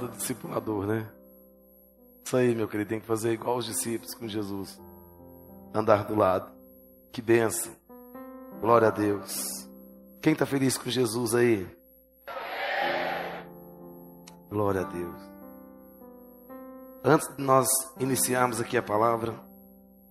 do 0.00 0.16
discipulador, 0.16 0.86
né? 0.86 1.10
Isso 2.24 2.36
aí, 2.36 2.54
meu 2.54 2.68
querido, 2.68 2.90
tem 2.90 3.00
que 3.00 3.06
fazer 3.06 3.32
igual 3.32 3.56
os 3.56 3.66
discípulos 3.66 4.14
com 4.14 4.26
Jesus. 4.26 4.80
Andar 5.74 6.04
do 6.04 6.14
lado. 6.14 6.52
Que 7.12 7.20
benção. 7.20 7.74
Glória 8.60 8.88
a 8.88 8.90
Deus. 8.90 9.68
Quem 10.20 10.32
está 10.32 10.46
feliz 10.46 10.76
com 10.76 10.90
Jesus 10.90 11.34
aí? 11.34 11.66
Glória 14.48 14.82
a 14.82 14.84
Deus. 14.84 15.20
Antes 17.02 17.34
de 17.36 17.42
nós 17.42 17.68
iniciarmos 17.98 18.60
aqui 18.60 18.76
a 18.76 18.82
palavra, 18.82 19.40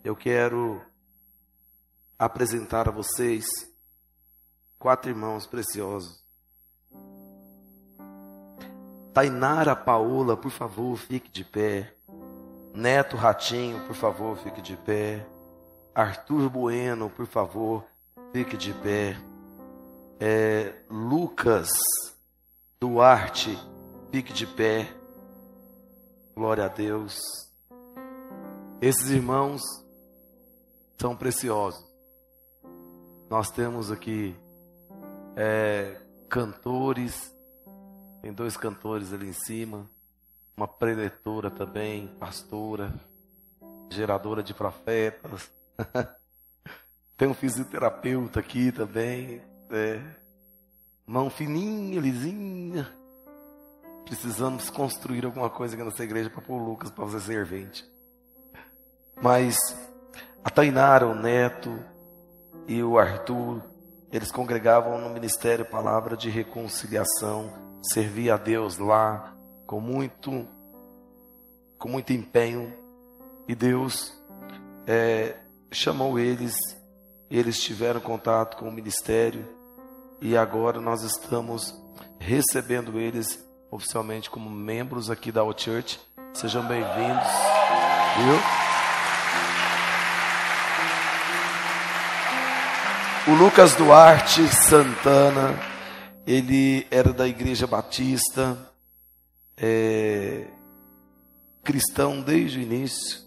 eu 0.03 0.15
quero 0.15 0.81
apresentar 2.17 2.89
a 2.89 2.91
vocês 2.91 3.45
quatro 4.77 5.11
irmãos 5.11 5.45
preciosos. 5.45 6.23
Tainara 9.13 9.75
Paola, 9.75 10.37
por 10.37 10.51
favor, 10.51 10.97
fique 10.97 11.31
de 11.31 11.43
pé. 11.43 11.93
Neto 12.73 13.17
Ratinho, 13.17 13.85
por 13.87 13.95
favor, 13.95 14.37
fique 14.37 14.61
de 14.61 14.77
pé. 14.77 15.25
Arthur 15.93 16.49
Bueno, 16.49 17.09
por 17.09 17.25
favor, 17.25 17.83
fique 18.31 18.55
de 18.55 18.73
pé. 18.73 19.17
É, 20.19 20.73
Lucas 20.89 21.69
Duarte, 22.79 23.57
fique 24.11 24.31
de 24.31 24.45
pé. 24.45 24.87
Glória 26.35 26.65
a 26.65 26.69
Deus. 26.69 27.19
Esses 28.81 29.09
irmãos 29.09 29.61
são 30.97 31.15
preciosos. 31.15 31.83
Nós 33.29 33.49
temos 33.51 33.91
aqui 33.91 34.35
é, 35.35 35.99
cantores, 36.29 37.35
tem 38.21 38.33
dois 38.33 38.57
cantores 38.57 39.13
ali 39.13 39.29
em 39.29 39.33
cima, 39.33 39.89
uma 40.55 40.67
preletora 40.67 41.49
também, 41.49 42.07
pastora, 42.19 42.93
geradora 43.89 44.43
de 44.43 44.53
profetas. 44.53 45.49
tem 47.15 47.27
um 47.27 47.33
fisioterapeuta 47.33 48.39
aqui 48.39 48.71
também, 48.71 49.41
é, 49.71 50.01
mão 51.05 51.29
fininha, 51.29 51.99
lisinha. 51.99 52.89
Precisamos 54.05 54.69
construir 54.69 55.25
alguma 55.25 55.49
coisa 55.49 55.75
aqui 55.75 55.83
nessa 55.83 56.03
igreja 56.03 56.29
para 56.29 56.41
pôr 56.41 56.61
o 56.61 56.65
Lucas 56.65 56.89
para 56.91 57.05
fazer 57.05 57.21
servente. 57.21 57.85
Mas 59.21 59.57
a 60.43 60.49
Tainara, 60.49 61.07
o 61.07 61.13
Neto 61.13 61.77
e 62.67 62.81
o 62.81 62.97
Arthur, 62.97 63.61
eles 64.11 64.31
congregavam 64.31 64.99
no 64.99 65.09
Ministério 65.09 65.65
Palavra 65.65 66.17
de 66.17 66.29
Reconciliação, 66.29 67.68
servia 67.81 68.35
a 68.35 68.37
Deus 68.37 68.77
lá 68.77 69.33
com 69.65 69.79
muito, 69.79 70.47
com 71.77 71.89
muito 71.89 72.13
empenho. 72.13 72.73
E 73.47 73.55
Deus 73.55 74.13
é, 74.85 75.35
chamou 75.71 76.19
eles, 76.19 76.57
eles 77.29 77.59
tiveram 77.61 77.99
contato 77.99 78.57
com 78.57 78.67
o 78.67 78.71
ministério 78.71 79.45
e 80.21 80.35
agora 80.35 80.81
nós 80.81 81.01
estamos 81.03 81.73
recebendo 82.19 82.99
eles 82.99 83.43
oficialmente 83.71 84.29
como 84.29 84.49
membros 84.49 85.09
aqui 85.09 85.31
da 85.31 85.43
O 85.43 85.57
Church. 85.57 85.99
Sejam 86.33 86.67
bem-vindos. 86.67 87.27
Viu? 88.17 88.39
O 93.33 93.37
Lucas 93.37 93.75
Duarte 93.75 94.47
Santana, 94.47 95.68
ele 96.29 96.85
era 96.91 97.11
da 97.11 97.27
Igreja 97.27 97.65
Batista, 97.65 98.55
é, 99.57 100.45
cristão 101.63 102.21
desde 102.21 102.59
o 102.59 102.61
início, 102.61 103.21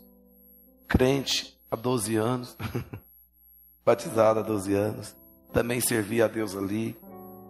crente 0.87 1.59
há 1.69 1.75
12 1.75 2.15
anos, 2.15 2.57
batizado 3.85 4.39
há 4.39 4.43
12 4.45 4.73
anos, 4.75 5.17
também 5.53 5.81
servia 5.81 6.27
a 6.27 6.29
Deus 6.29 6.57
ali 6.57 6.97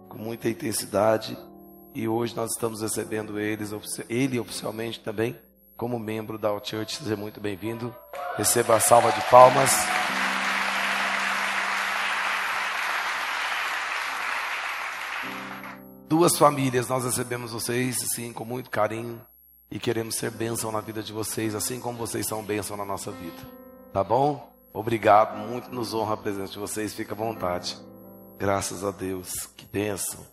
com 0.09 0.17
muita 0.17 0.49
intensidade 0.49 1.37
e 1.93 2.07
hoje 2.07 2.35
nós 2.35 2.49
estamos 2.49 2.81
recebendo 2.81 3.39
eles, 3.39 3.69
ele 4.09 4.39
oficialmente 4.39 5.01
também, 5.01 5.37
como 5.77 5.99
membro 5.99 6.39
da 6.39 6.49
Church. 6.63 6.95
Seja 6.95 7.15
muito 7.15 7.39
bem-vindo. 7.39 7.95
Receba 8.35 8.77
a 8.77 8.79
salva 8.79 9.11
de 9.11 9.21
palmas. 9.29 9.69
Duas 16.15 16.37
famílias, 16.37 16.87
nós 16.87 17.05
recebemos 17.05 17.53
vocês, 17.53 17.97
assim, 18.03 18.31
com 18.31 18.45
muito 18.45 18.69
carinho. 18.69 19.19
E 19.71 19.79
queremos 19.79 20.13
ser 20.13 20.29
bênção 20.29 20.71
na 20.71 20.79
vida 20.79 21.01
de 21.01 21.11
vocês, 21.11 21.55
assim 21.55 21.79
como 21.79 21.97
vocês 21.97 22.27
são 22.27 22.43
bênção 22.43 22.77
na 22.77 22.85
nossa 22.85 23.09
vida. 23.09 23.41
Tá 23.91 24.03
bom? 24.03 24.55
Obrigado, 24.71 25.35
muito 25.39 25.71
nos 25.71 25.91
honra 25.91 26.13
a 26.13 26.17
presença 26.17 26.53
de 26.53 26.59
vocês. 26.59 26.93
Fica 26.93 27.15
à 27.15 27.17
vontade. 27.17 27.75
Graças 28.37 28.83
a 28.83 28.91
Deus. 28.91 29.47
Que 29.57 29.65
bênção 29.65 30.23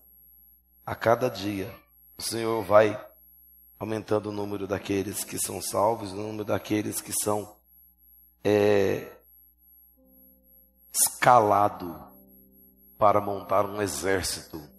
a 0.85 0.95
cada 0.95 1.31
dia, 1.31 1.75
o 2.19 2.23
Senhor 2.23 2.63
vai 2.63 3.03
aumentando 3.79 4.29
o 4.29 4.33
número 4.33 4.67
daqueles 4.67 5.25
que 5.25 5.39
são 5.39 5.63
salvos, 5.63 6.13
o 6.13 6.17
número 6.17 6.45
daqueles 6.45 7.01
que 7.01 7.15
são 7.23 7.57
é, 8.45 9.11
escalado 10.93 11.99
para 12.99 13.19
montar 13.19 13.65
um 13.65 13.81
exército. 13.81 14.79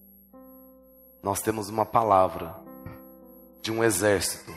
Nós 1.21 1.41
temos 1.41 1.69
uma 1.69 1.85
palavra 1.85 2.55
de 3.61 3.71
um 3.71 3.83
exército 3.83 4.51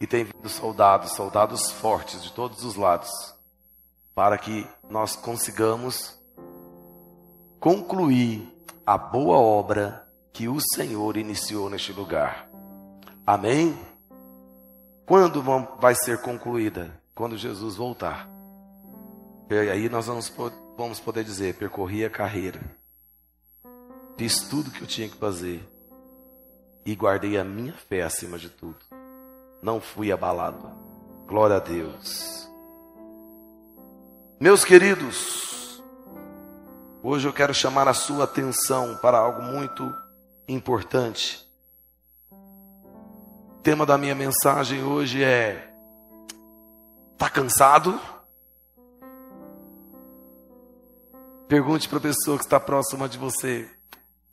e 0.00 0.06
tem 0.06 0.24
vindo 0.24 0.48
soldados, 0.48 1.12
soldados 1.12 1.70
fortes 1.70 2.22
de 2.22 2.32
todos 2.32 2.64
os 2.64 2.76
lados, 2.76 3.10
para 4.14 4.38
que 4.38 4.66
nós 4.88 5.16
consigamos 5.16 6.18
concluir 7.60 8.48
a 8.86 8.96
boa 8.96 9.38
obra 9.38 10.08
que 10.32 10.48
o 10.48 10.58
Senhor 10.74 11.16
iniciou 11.16 11.68
neste 11.68 11.92
lugar. 11.92 12.48
Amém? 13.26 13.78
Quando 15.04 15.42
vai 15.80 15.94
ser 15.94 16.20
concluída? 16.22 16.98
Quando 17.14 17.36
Jesus 17.36 17.76
voltar. 17.76 18.28
E 19.50 19.54
aí 19.54 19.88
nós 19.88 20.06
vamos, 20.06 20.32
vamos 20.76 21.00
poder 21.00 21.24
dizer: 21.24 21.54
percorri 21.54 22.04
a 22.04 22.10
carreira, 22.10 22.60
fiz 24.18 24.40
tudo 24.40 24.72
que 24.72 24.82
eu 24.82 24.86
tinha 24.86 25.08
que 25.08 25.16
fazer 25.16 25.62
e 26.84 26.94
guardei 26.96 27.38
a 27.38 27.44
minha 27.44 27.72
fé 27.72 28.02
acima 28.02 28.36
de 28.36 28.50
tudo. 28.50 28.76
Não 29.62 29.80
fui 29.80 30.10
abalado. 30.10 30.72
Glória 31.26 31.56
a 31.56 31.60
Deus. 31.60 32.50
Meus 34.40 34.64
queridos, 34.64 35.82
hoje 37.02 37.28
eu 37.28 37.32
quero 37.32 37.54
chamar 37.54 37.86
a 37.86 37.94
sua 37.94 38.24
atenção 38.24 38.96
para 38.96 39.18
algo 39.18 39.40
muito 39.40 39.94
importante. 40.48 41.46
O 42.32 43.60
tema 43.62 43.86
da 43.86 43.96
minha 43.96 44.14
mensagem 44.14 44.82
hoje 44.82 45.22
é: 45.22 45.72
Está 47.12 47.30
cansado? 47.30 48.00
Pergunte 51.46 51.88
para 51.88 51.98
a 51.98 52.02
pessoa 52.02 52.36
que 52.36 52.44
está 52.44 52.58
próxima 52.58 53.08
de 53.08 53.18
você: 53.18 53.77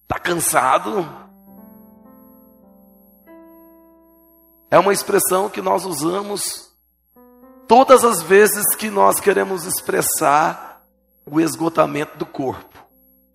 Está 0.05 0.19
cansado? 0.19 1.07
É 4.69 4.77
uma 4.77 4.93
expressão 4.93 5.49
que 5.49 5.61
nós 5.61 5.83
usamos 5.83 6.71
todas 7.67 8.05
as 8.05 8.21
vezes 8.21 8.75
que 8.75 8.89
nós 8.91 9.19
queremos 9.19 9.65
expressar 9.65 10.85
o 11.25 11.41
esgotamento 11.41 12.17
do 12.17 12.25
corpo. 12.25 12.85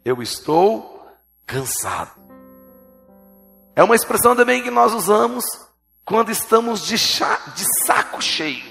Eu 0.04 0.22
estou 0.22 1.04
cansado. 1.44 2.12
É 3.74 3.82
uma 3.82 3.96
expressão 3.96 4.36
também 4.36 4.62
que 4.62 4.70
nós 4.70 4.94
usamos 4.94 5.44
quando 6.04 6.30
estamos 6.30 6.86
de, 6.86 6.96
chá, 6.96 7.36
de 7.56 7.64
saco 7.84 8.22
cheio. 8.22 8.64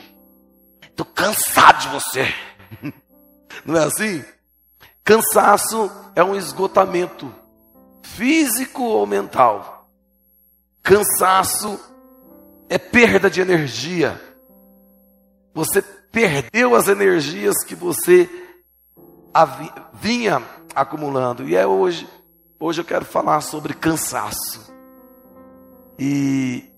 Estou 0.82 1.06
cansado 1.06 1.82
de 1.82 1.88
você. 1.90 2.34
Não 3.66 3.76
é 3.76 3.84
assim? 3.84 4.24
Cansaço 5.04 5.92
é 6.16 6.24
um 6.24 6.36
esgotamento 6.36 7.34
físico 8.16 8.84
ou 8.84 9.06
mental. 9.06 9.90
Cansaço 10.84 11.80
é 12.68 12.78
perda 12.78 13.30
de 13.30 13.42
energia. 13.42 14.20
Você 15.54 15.82
perdeu 15.82 16.76
as 16.76 16.88
energias 16.88 17.64
que 17.64 17.76
você 17.76 18.30
vinha 19.94 20.44
acumulando. 20.76 21.48
E 21.48 21.56
é 21.56 21.66
hoje, 21.66 22.08
hoje 22.60 22.82
eu 22.82 22.86
quero 22.86 23.06
falar 23.06 23.42
sobre 23.42 23.74
cansaço. 23.74 24.74
E 25.98 26.70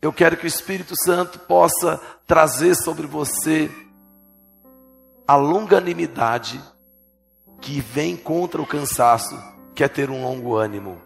eu 0.00 0.12
quero 0.12 0.36
que 0.36 0.44
o 0.44 0.48
Espírito 0.48 0.94
Santo 1.04 1.38
possa 1.40 2.00
trazer 2.26 2.74
sobre 2.74 3.06
você 3.06 3.70
a 5.26 5.36
longanimidade 5.36 6.62
que 7.60 7.80
vem 7.80 8.16
contra 8.16 8.62
o 8.62 8.66
cansaço, 8.66 9.36
que 9.76 9.84
é 9.84 9.88
ter 9.88 10.08
um 10.08 10.22
longo 10.22 10.56
ânimo. 10.56 11.02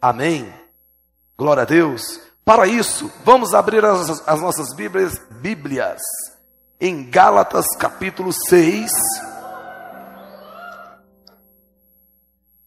Amém? 0.00 0.52
Glória 1.38 1.62
a 1.62 1.66
Deus. 1.66 2.20
Para 2.44 2.66
isso, 2.66 3.10
vamos 3.24 3.54
abrir 3.54 3.82
as, 3.82 4.28
as 4.28 4.40
nossas 4.42 4.74
Bíblias, 4.74 5.18
Bíblias 5.40 6.02
em 6.78 7.08
Gálatas 7.10 7.64
capítulo 7.78 8.30
6. 8.30 8.90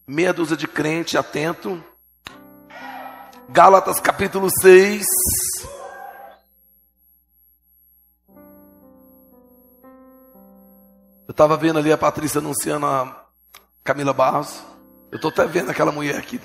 Meia 0.08 0.34
dúzia 0.34 0.58
de 0.58 0.68
crente 0.68 1.20
atento. 1.20 1.84
Gálatas 3.48 4.00
capítulo 4.00 4.50
6. 4.60 5.06
Eu 11.28 11.32
estava 11.32 11.56
vendo 11.58 11.78
ali 11.78 11.92
a 11.92 11.98
Patrícia 11.98 12.40
anunciando 12.40 12.88
a 12.88 13.28
Camila 13.84 14.14
Barros. 14.14 14.73
Eu 15.14 15.18
estou 15.18 15.30
até 15.30 15.46
vendo 15.46 15.70
aquela 15.70 15.92
mulher 15.92 16.18
aqui 16.18 16.42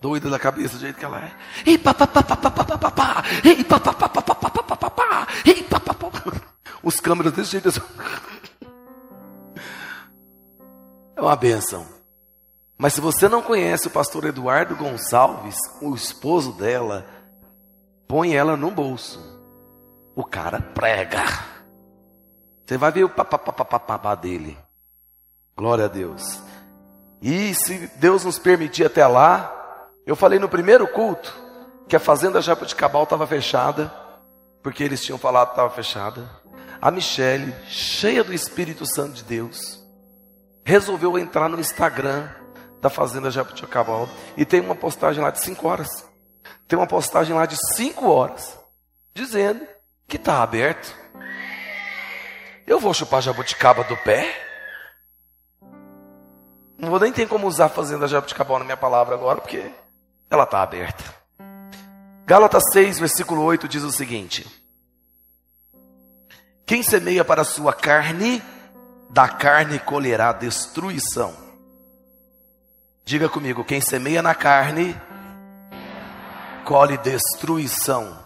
doida 0.00 0.30
da 0.30 0.38
cabeça 0.38 0.76
do 0.76 0.80
jeito 0.80 0.98
que 0.98 1.04
ela 1.04 1.18
é. 1.18 1.36
Ei, 1.66 1.76
papapá, 1.76 2.24
ei, 3.44 3.62
papapá, 3.64 5.26
ei, 5.44 5.62
papapá. 5.64 6.10
Os 6.82 6.98
câmeras 6.98 7.34
desse 7.34 7.50
jeito 7.52 7.68
assim. 7.68 7.82
É 11.14 11.20
uma 11.20 11.36
benção. 11.36 11.86
Mas 12.78 12.94
se 12.94 13.02
você 13.02 13.28
não 13.28 13.42
conhece 13.42 13.88
o 13.88 13.90
pastor 13.90 14.24
Eduardo 14.24 14.74
Gonçalves, 14.74 15.58
o 15.82 15.94
esposo 15.94 16.52
dela, 16.52 17.06
põe 18.08 18.34
ela 18.34 18.56
no 18.56 18.70
bolso. 18.70 19.20
O 20.14 20.24
cara 20.24 20.60
prega. 20.60 21.24
Você 22.64 22.78
vai 22.78 22.92
ver 22.92 23.04
o 23.04 23.10
papapá 23.10 24.14
dele. 24.14 24.56
Glória 25.54 25.84
a 25.84 25.88
Deus. 25.88 26.45
E 27.20 27.54
se 27.54 27.90
Deus 27.96 28.24
nos 28.24 28.38
permitir 28.38 28.84
até 28.84 29.06
lá, 29.06 29.52
eu 30.06 30.14
falei 30.14 30.38
no 30.38 30.48
primeiro 30.48 30.86
culto 30.86 31.34
que 31.88 31.96
a 31.96 32.00
fazenda 32.00 32.40
Jabuticabal 32.40 33.04
estava 33.04 33.26
fechada, 33.26 33.92
porque 34.62 34.82
eles 34.82 35.02
tinham 35.02 35.18
falado 35.18 35.48
que 35.48 35.52
estava 35.52 35.70
fechada. 35.70 36.28
A 36.80 36.90
Michele, 36.90 37.54
cheia 37.66 38.22
do 38.22 38.34
Espírito 38.34 38.84
Santo 38.86 39.14
de 39.14 39.24
Deus, 39.24 39.82
resolveu 40.64 41.18
entrar 41.18 41.48
no 41.48 41.60
Instagram 41.60 42.28
da 42.80 42.90
fazenda 42.90 43.30
Jabuticabal 43.30 44.08
e 44.36 44.44
tem 44.44 44.60
uma 44.60 44.74
postagem 44.74 45.22
lá 45.22 45.30
de 45.30 45.42
5 45.42 45.66
horas. 45.66 45.88
Tem 46.68 46.78
uma 46.78 46.86
postagem 46.86 47.34
lá 47.34 47.46
de 47.46 47.56
5 47.74 48.08
horas 48.08 48.58
dizendo 49.14 49.66
que 50.06 50.16
está 50.16 50.42
aberto. 50.42 50.94
Eu 52.66 52.78
vou 52.78 52.92
chupar 52.92 53.22
jabuticaba 53.22 53.82
do 53.84 53.96
pé? 53.98 54.45
Não 56.78 56.90
vou 56.90 57.00
nem 57.00 57.12
ter 57.12 57.26
como 57.26 57.46
usar 57.46 57.68
fazenda 57.68 58.06
jabuticabal 58.06 58.58
na 58.58 58.64
minha 58.64 58.76
palavra 58.76 59.14
agora, 59.14 59.40
porque 59.40 59.70
ela 60.30 60.44
está 60.44 60.62
aberta. 60.62 61.04
Gálatas 62.26 62.64
6, 62.72 62.98
versículo 62.98 63.42
8 63.42 63.68
diz 63.68 63.82
o 63.82 63.92
seguinte: 63.92 64.46
Quem 66.66 66.82
semeia 66.82 67.24
para 67.24 67.42
a 67.42 67.44
sua 67.44 67.72
carne, 67.72 68.42
da 69.08 69.28
carne 69.28 69.78
colherá 69.78 70.32
destruição. 70.32 71.34
Diga 73.04 73.28
comigo, 73.28 73.64
quem 73.64 73.80
semeia 73.80 74.20
na 74.20 74.34
carne, 74.34 75.00
colhe 76.64 76.98
destruição. 76.98 78.18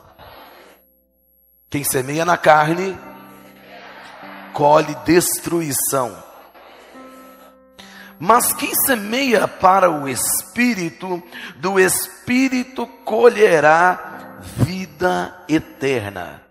Quem 1.69 1.85
semeia 1.85 2.25
na 2.25 2.39
carne, 2.39 2.99
colhe 4.55 4.95
destruição. 5.05 6.30
Mas 8.23 8.53
quem 8.53 8.75
semeia 8.85 9.49
para 9.49 9.91
o 9.91 10.07
espírito, 10.07 11.23
do 11.57 11.81
espírito 11.81 12.87
colherá 12.87 14.39
vida 14.57 15.43
eterna. 15.49 16.43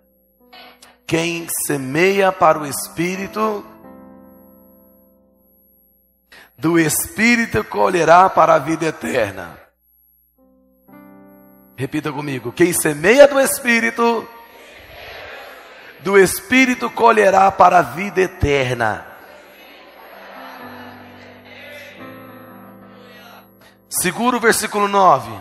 Quem 1.06 1.48
semeia 1.68 2.32
para 2.32 2.58
o 2.58 2.66
espírito, 2.66 3.64
do 6.58 6.80
espírito 6.80 7.64
colherá 7.64 8.28
para 8.28 8.56
a 8.56 8.60
vida 8.60 8.88
eterna. 8.88 9.56
Repita 11.76 12.12
comigo: 12.12 12.52
quem 12.52 12.74
semeia 12.74 13.28
do 13.28 13.40
espírito, 13.40 14.28
do 16.00 16.18
espírito 16.18 16.90
colherá 16.90 17.52
para 17.52 17.78
a 17.78 17.84
vida 17.84 18.22
eterna. 18.22 19.09
Segura 23.90 24.38
o 24.38 24.40
versículo 24.40 24.88
9. 24.88 25.32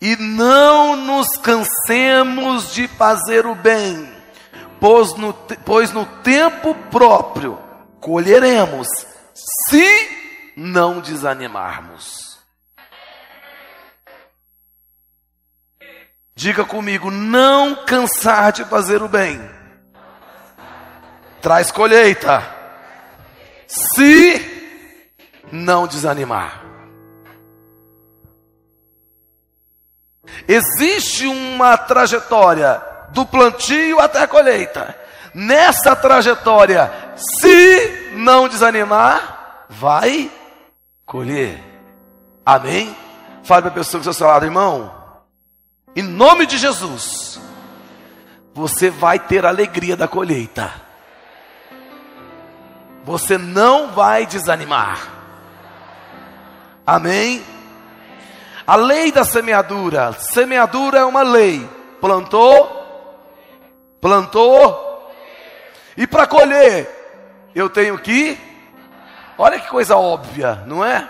E 0.00 0.16
não 0.16 0.96
nos 0.96 1.28
cansemos 1.38 2.74
de 2.74 2.88
fazer 2.88 3.46
o 3.46 3.54
bem, 3.54 4.12
pois 4.80 5.14
no, 5.14 5.32
pois 5.64 5.92
no 5.92 6.04
tempo 6.04 6.74
próprio 6.90 7.58
colheremos, 8.00 8.88
se 9.34 10.52
não 10.56 11.00
desanimarmos. 11.00 12.32
Diga 16.34 16.64
comigo, 16.64 17.10
não 17.10 17.84
cansar 17.84 18.52
de 18.52 18.64
fazer 18.64 19.02
o 19.02 19.08
bem. 19.08 19.40
Traz 21.40 21.70
colheita. 21.70 22.42
Se 23.68 24.52
não 25.52 25.86
desanimar. 25.86 26.61
Existe 30.46 31.26
uma 31.26 31.76
trajetória 31.76 32.80
do 33.10 33.26
plantio 33.26 34.00
até 34.00 34.22
a 34.22 34.28
colheita. 34.28 34.96
Nessa 35.34 35.96
trajetória, 35.96 36.92
se 37.16 38.12
não 38.14 38.48
desanimar, 38.48 39.66
vai 39.68 40.30
colher. 41.06 41.62
Amém? 42.44 42.94
Fale 43.42 43.62
para 43.62 43.70
a 43.70 43.74
pessoa 43.74 44.00
que 44.02 44.08
está 44.08 44.26
ao 44.26 44.38
seu 44.38 44.46
irmão. 44.46 44.92
Em 45.94 46.02
nome 46.02 46.46
de 46.46 46.58
Jesus, 46.58 47.40
você 48.54 48.90
vai 48.90 49.18
ter 49.18 49.44
a 49.44 49.48
alegria 49.48 49.96
da 49.96 50.06
colheita. 50.06 50.72
Você 53.04 53.36
não 53.36 53.92
vai 53.92 54.26
desanimar. 54.26 55.08
Amém? 56.86 57.42
A 58.66 58.76
lei 58.76 59.10
da 59.10 59.24
semeadura. 59.24 60.12
Semeadura 60.12 61.00
é 61.00 61.04
uma 61.04 61.22
lei. 61.22 61.68
Plantou, 62.00 63.18
plantou. 64.00 65.10
E 65.96 66.06
para 66.06 66.26
colher, 66.26 66.88
eu 67.54 67.68
tenho 67.68 67.98
que. 67.98 68.38
Olha 69.36 69.60
que 69.60 69.68
coisa 69.68 69.96
óbvia, 69.96 70.62
não 70.66 70.84
é? 70.84 71.08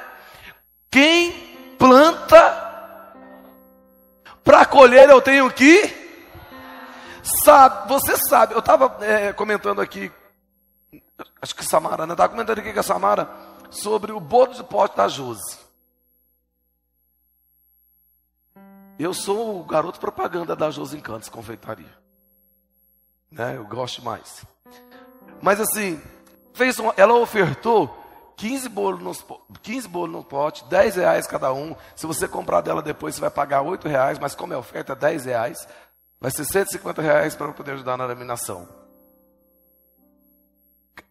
Quem 0.90 1.32
planta, 1.78 2.72
para 4.44 4.64
colher 4.64 5.08
eu 5.08 5.20
tenho 5.20 5.50
que. 5.50 6.00
Sabe, 7.44 7.88
você 7.88 8.16
sabe, 8.28 8.54
eu 8.54 8.58
estava 8.58 8.96
é, 9.00 9.32
comentando 9.32 9.80
aqui, 9.80 10.10
acho 11.40 11.54
que 11.54 11.64
Samara, 11.64 12.04
né? 12.04 12.14
Estava 12.14 12.30
comentando 12.30 12.58
aqui 12.58 12.72
com 12.72 12.80
a 12.80 12.82
Samara 12.82 13.30
sobre 13.70 14.10
o 14.10 14.18
bolo 14.18 14.52
de 14.52 14.64
pote 14.64 14.96
da 14.96 15.06
Josi. 15.06 15.61
Eu 19.02 19.12
sou 19.12 19.58
o 19.58 19.64
garoto 19.64 19.98
propaganda 19.98 20.54
da 20.54 20.70
Jos 20.70 20.94
Encantos 20.94 21.28
Confeitaria. 21.28 21.92
Né? 23.28 23.56
Eu 23.56 23.64
gosto 23.64 24.00
mais. 24.00 24.46
Mas 25.40 25.60
assim, 25.60 26.00
fez 26.54 26.78
uma, 26.78 26.94
ela 26.96 27.14
ofertou 27.14 27.92
15 28.36 28.68
bolos, 28.68 29.00
nos, 29.00 29.24
15 29.60 29.88
bolos 29.88 30.12
no 30.12 30.22
pote, 30.22 30.64
10 30.66 30.94
reais 30.94 31.26
cada 31.26 31.52
um. 31.52 31.74
Se 31.96 32.06
você 32.06 32.28
comprar 32.28 32.60
dela 32.60 32.80
depois, 32.80 33.16
você 33.16 33.20
vai 33.20 33.30
pagar 33.30 33.62
8 33.62 33.88
reais, 33.88 34.20
mas 34.20 34.36
como 34.36 34.54
é 34.54 34.56
oferta, 34.56 34.94
10 34.94 35.24
reais. 35.24 35.66
Vai 36.20 36.30
ser 36.30 36.44
150 36.44 37.02
reais 37.02 37.34
para 37.34 37.52
poder 37.52 37.72
ajudar 37.72 37.96
na 37.96 38.06
laminação 38.06 38.81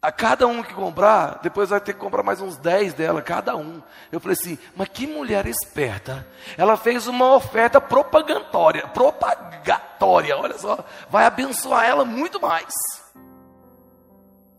a 0.01 0.11
cada 0.11 0.47
um 0.47 0.63
que 0.63 0.73
comprar, 0.73 1.39
depois 1.43 1.69
vai 1.69 1.79
ter 1.79 1.93
que 1.93 1.99
comprar 1.99 2.23
mais 2.23 2.41
uns 2.41 2.57
10 2.57 2.93
dela, 2.93 3.21
cada 3.21 3.55
um. 3.55 3.81
Eu 4.11 4.19
falei 4.19 4.35
assim, 4.39 4.57
mas 4.75 4.87
que 4.87 5.05
mulher 5.05 5.45
esperta. 5.45 6.27
Ela 6.57 6.75
fez 6.75 7.05
uma 7.07 7.35
oferta 7.35 7.79
propagatória, 7.79 8.87
propagatória, 8.87 10.35
olha 10.35 10.57
só, 10.57 10.83
vai 11.09 11.25
abençoar 11.25 11.85
ela 11.85 12.03
muito 12.03 12.41
mais. 12.41 12.73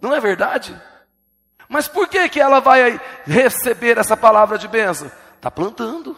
Não 0.00 0.14
é 0.14 0.20
verdade? 0.20 0.80
Mas 1.68 1.88
por 1.88 2.08
que 2.08 2.28
que 2.28 2.40
ela 2.40 2.60
vai 2.60 3.00
receber 3.24 3.98
essa 3.98 4.16
palavra 4.16 4.58
de 4.58 4.68
bênção? 4.68 5.10
Está 5.36 5.50
plantando, 5.50 6.16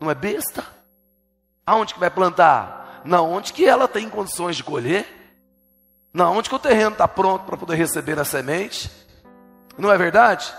não 0.00 0.10
é 0.10 0.14
besta. 0.14 0.64
Aonde 1.64 1.94
que 1.94 2.00
vai 2.00 2.10
plantar? 2.10 3.02
Na 3.04 3.20
onde 3.20 3.52
que 3.52 3.64
ela 3.64 3.86
tem 3.86 4.08
condições 4.08 4.56
de 4.56 4.64
colher? 4.64 5.17
Não, 6.12 6.36
onde 6.36 6.48
que 6.48 6.54
o 6.54 6.58
terreno 6.58 6.92
está 6.92 7.06
pronto 7.06 7.44
para 7.44 7.56
poder 7.56 7.76
receber 7.76 8.18
a 8.18 8.24
semente? 8.24 8.90
Não 9.76 9.92
é 9.92 9.98
verdade? 9.98 10.52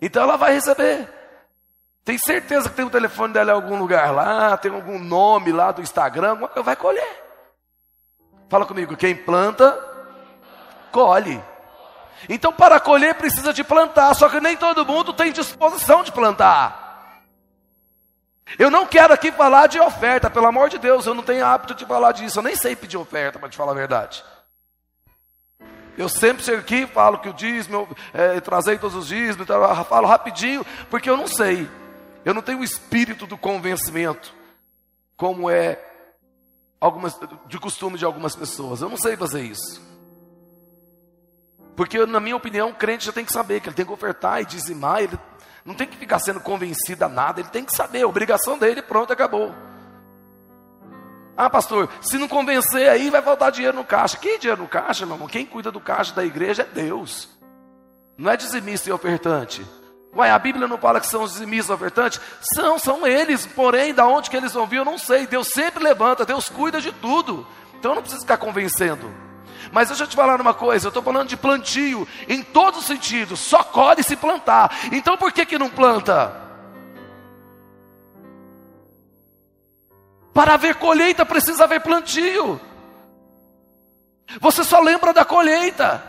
Então 0.00 0.22
ela 0.22 0.36
vai 0.36 0.54
receber. 0.54 1.08
Tem 2.04 2.16
certeza 2.18 2.70
que 2.70 2.76
tem 2.76 2.86
o 2.86 2.90
telefone 2.90 3.34
dela 3.34 3.52
em 3.52 3.54
algum 3.54 3.78
lugar 3.78 4.12
lá, 4.12 4.56
tem 4.56 4.72
algum 4.72 4.98
nome 4.98 5.52
lá 5.52 5.70
do 5.72 5.82
Instagram, 5.82 6.38
vai 6.64 6.74
colher. 6.74 7.24
Fala 8.48 8.64
comigo, 8.64 8.96
quem 8.96 9.14
planta, 9.14 9.78
colhe. 10.90 11.42
Então, 12.28 12.52
para 12.52 12.80
colher, 12.80 13.14
precisa 13.14 13.52
de 13.52 13.62
plantar, 13.62 14.14
só 14.14 14.28
que 14.28 14.40
nem 14.40 14.56
todo 14.56 14.86
mundo 14.86 15.12
tem 15.12 15.30
disposição 15.30 16.02
de 16.02 16.10
plantar. 16.10 17.22
Eu 18.58 18.70
não 18.70 18.86
quero 18.86 19.12
aqui 19.12 19.30
falar 19.30 19.66
de 19.66 19.78
oferta, 19.78 20.30
pelo 20.30 20.46
amor 20.46 20.70
de 20.70 20.78
Deus, 20.78 21.04
eu 21.04 21.14
não 21.14 21.22
tenho 21.22 21.44
hábito 21.44 21.74
de 21.74 21.84
falar 21.84 22.12
disso, 22.12 22.38
eu 22.38 22.42
nem 22.42 22.56
sei 22.56 22.74
pedir 22.74 22.96
oferta, 22.96 23.38
para 23.38 23.50
te 23.50 23.56
falar 23.56 23.72
a 23.72 23.74
verdade. 23.74 24.24
Eu 25.98 26.08
sempre 26.08 26.44
chego 26.44 26.60
aqui 26.60 26.86
falo 26.86 27.18
que 27.18 27.28
o 27.28 27.32
dízimo, 27.32 27.88
é, 28.14 28.40
trazei 28.40 28.78
todos 28.78 28.96
os 28.96 29.08
dízimos, 29.08 29.40
então 29.40 29.84
falo 29.84 30.06
rapidinho, 30.06 30.64
porque 30.88 31.10
eu 31.10 31.16
não 31.16 31.26
sei. 31.26 31.68
Eu 32.24 32.32
não 32.32 32.40
tenho 32.40 32.60
o 32.60 32.64
espírito 32.64 33.26
do 33.26 33.36
convencimento, 33.36 34.32
como 35.16 35.50
é 35.50 35.76
algumas, 36.80 37.18
de 37.48 37.58
costume 37.58 37.98
de 37.98 38.04
algumas 38.04 38.36
pessoas. 38.36 38.80
Eu 38.80 38.88
não 38.88 38.96
sei 38.96 39.16
fazer 39.16 39.42
isso. 39.42 39.82
Porque, 41.74 42.06
na 42.06 42.20
minha 42.20 42.36
opinião, 42.36 42.70
o 42.70 42.74
crente 42.74 43.04
já 43.04 43.12
tem 43.12 43.24
que 43.24 43.32
saber 43.32 43.60
que 43.60 43.68
ele 43.68 43.74
tem 43.74 43.84
que 43.84 43.92
ofertar 43.92 44.40
e 44.40 44.44
dizimar, 44.44 45.02
ele 45.02 45.18
não 45.64 45.74
tem 45.74 45.86
que 45.88 45.96
ficar 45.96 46.20
sendo 46.20 46.38
convencido 46.38 47.04
a 47.04 47.08
nada, 47.08 47.40
ele 47.40 47.50
tem 47.50 47.64
que 47.64 47.74
saber, 47.74 48.02
a 48.02 48.08
obrigação 48.08 48.56
dele, 48.56 48.82
pronto, 48.82 49.12
acabou. 49.12 49.52
Ah, 51.40 51.48
pastor, 51.48 51.88
se 52.00 52.18
não 52.18 52.26
convencer 52.26 52.88
aí, 52.88 53.10
vai 53.10 53.22
faltar 53.22 53.52
dinheiro 53.52 53.76
no 53.76 53.84
caixa. 53.84 54.16
Que 54.16 54.38
dinheiro 54.38 54.60
no 54.60 54.66
caixa, 54.66 55.06
meu 55.06 55.14
irmão? 55.14 55.28
Quem 55.28 55.46
cuida 55.46 55.70
do 55.70 55.78
caixa 55.78 56.12
da 56.12 56.24
igreja 56.24 56.62
é 56.62 56.64
Deus. 56.64 57.28
Não 58.16 58.28
é 58.28 58.36
dizimista 58.36 58.90
e 58.90 58.92
ofertante. 58.92 59.64
Ué, 60.16 60.32
a 60.32 60.38
Bíblia 60.40 60.66
não 60.66 60.76
fala 60.76 60.98
que 60.98 61.06
são 61.06 61.22
os 61.22 61.34
dizimistas 61.34 61.68
e 61.68 61.72
ofertantes? 61.74 62.20
São, 62.56 62.76
são 62.76 63.06
eles. 63.06 63.46
Porém, 63.46 63.94
da 63.94 64.04
onde 64.04 64.30
que 64.30 64.36
eles 64.36 64.52
vão 64.52 64.66
vir, 64.66 64.78
eu 64.78 64.84
não 64.84 64.98
sei. 64.98 65.28
Deus 65.28 65.46
sempre 65.46 65.84
levanta, 65.84 66.26
Deus 66.26 66.48
cuida 66.48 66.80
de 66.80 66.90
tudo. 66.90 67.46
Então 67.78 67.92
eu 67.92 67.94
não 67.94 68.02
preciso 68.02 68.22
ficar 68.22 68.38
convencendo. 68.38 69.08
Mas 69.70 69.86
deixa 69.86 70.02
eu 70.02 70.08
te 70.08 70.16
falar 70.16 70.40
uma 70.40 70.54
coisa, 70.54 70.86
eu 70.86 70.90
estou 70.90 71.04
falando 71.04 71.28
de 71.28 71.36
plantio 71.36 72.08
em 72.28 72.42
todos 72.42 72.80
os 72.80 72.86
sentidos, 72.86 73.38
só 73.38 73.62
colhe 73.62 74.02
se 74.02 74.16
plantar. 74.16 74.76
Então 74.90 75.16
por 75.16 75.30
que 75.30 75.46
que 75.46 75.58
não 75.58 75.70
planta? 75.70 76.47
Para 80.38 80.54
haver 80.54 80.76
colheita 80.76 81.26
precisa 81.26 81.64
haver 81.64 81.80
plantio. 81.80 82.60
Você 84.40 84.62
só 84.62 84.78
lembra 84.78 85.12
da 85.12 85.24
colheita. 85.24 86.00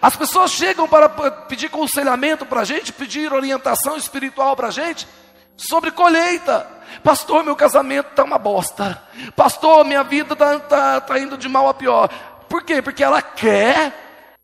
As 0.00 0.14
pessoas 0.14 0.52
chegam 0.52 0.86
para 0.86 1.08
pedir 1.08 1.68
conselhamento 1.68 2.46
para 2.46 2.60
a 2.60 2.64
gente, 2.64 2.92
pedir 2.92 3.32
orientação 3.32 3.96
espiritual 3.96 4.54
para 4.54 4.68
a 4.68 4.70
gente 4.70 5.08
sobre 5.56 5.90
colheita. 5.90 6.64
Pastor, 7.02 7.42
meu 7.42 7.56
casamento 7.56 8.10
está 8.10 8.22
uma 8.22 8.38
bosta. 8.38 9.02
Pastor, 9.34 9.84
minha 9.84 10.04
vida 10.04 10.34
está 10.34 10.60
tá, 10.60 11.00
tá 11.00 11.18
indo 11.18 11.36
de 11.36 11.48
mal 11.48 11.68
a 11.68 11.74
pior. 11.74 12.08
Por 12.48 12.62
quê? 12.62 12.80
Porque 12.80 13.02
ela 13.02 13.20
quer 13.20 13.92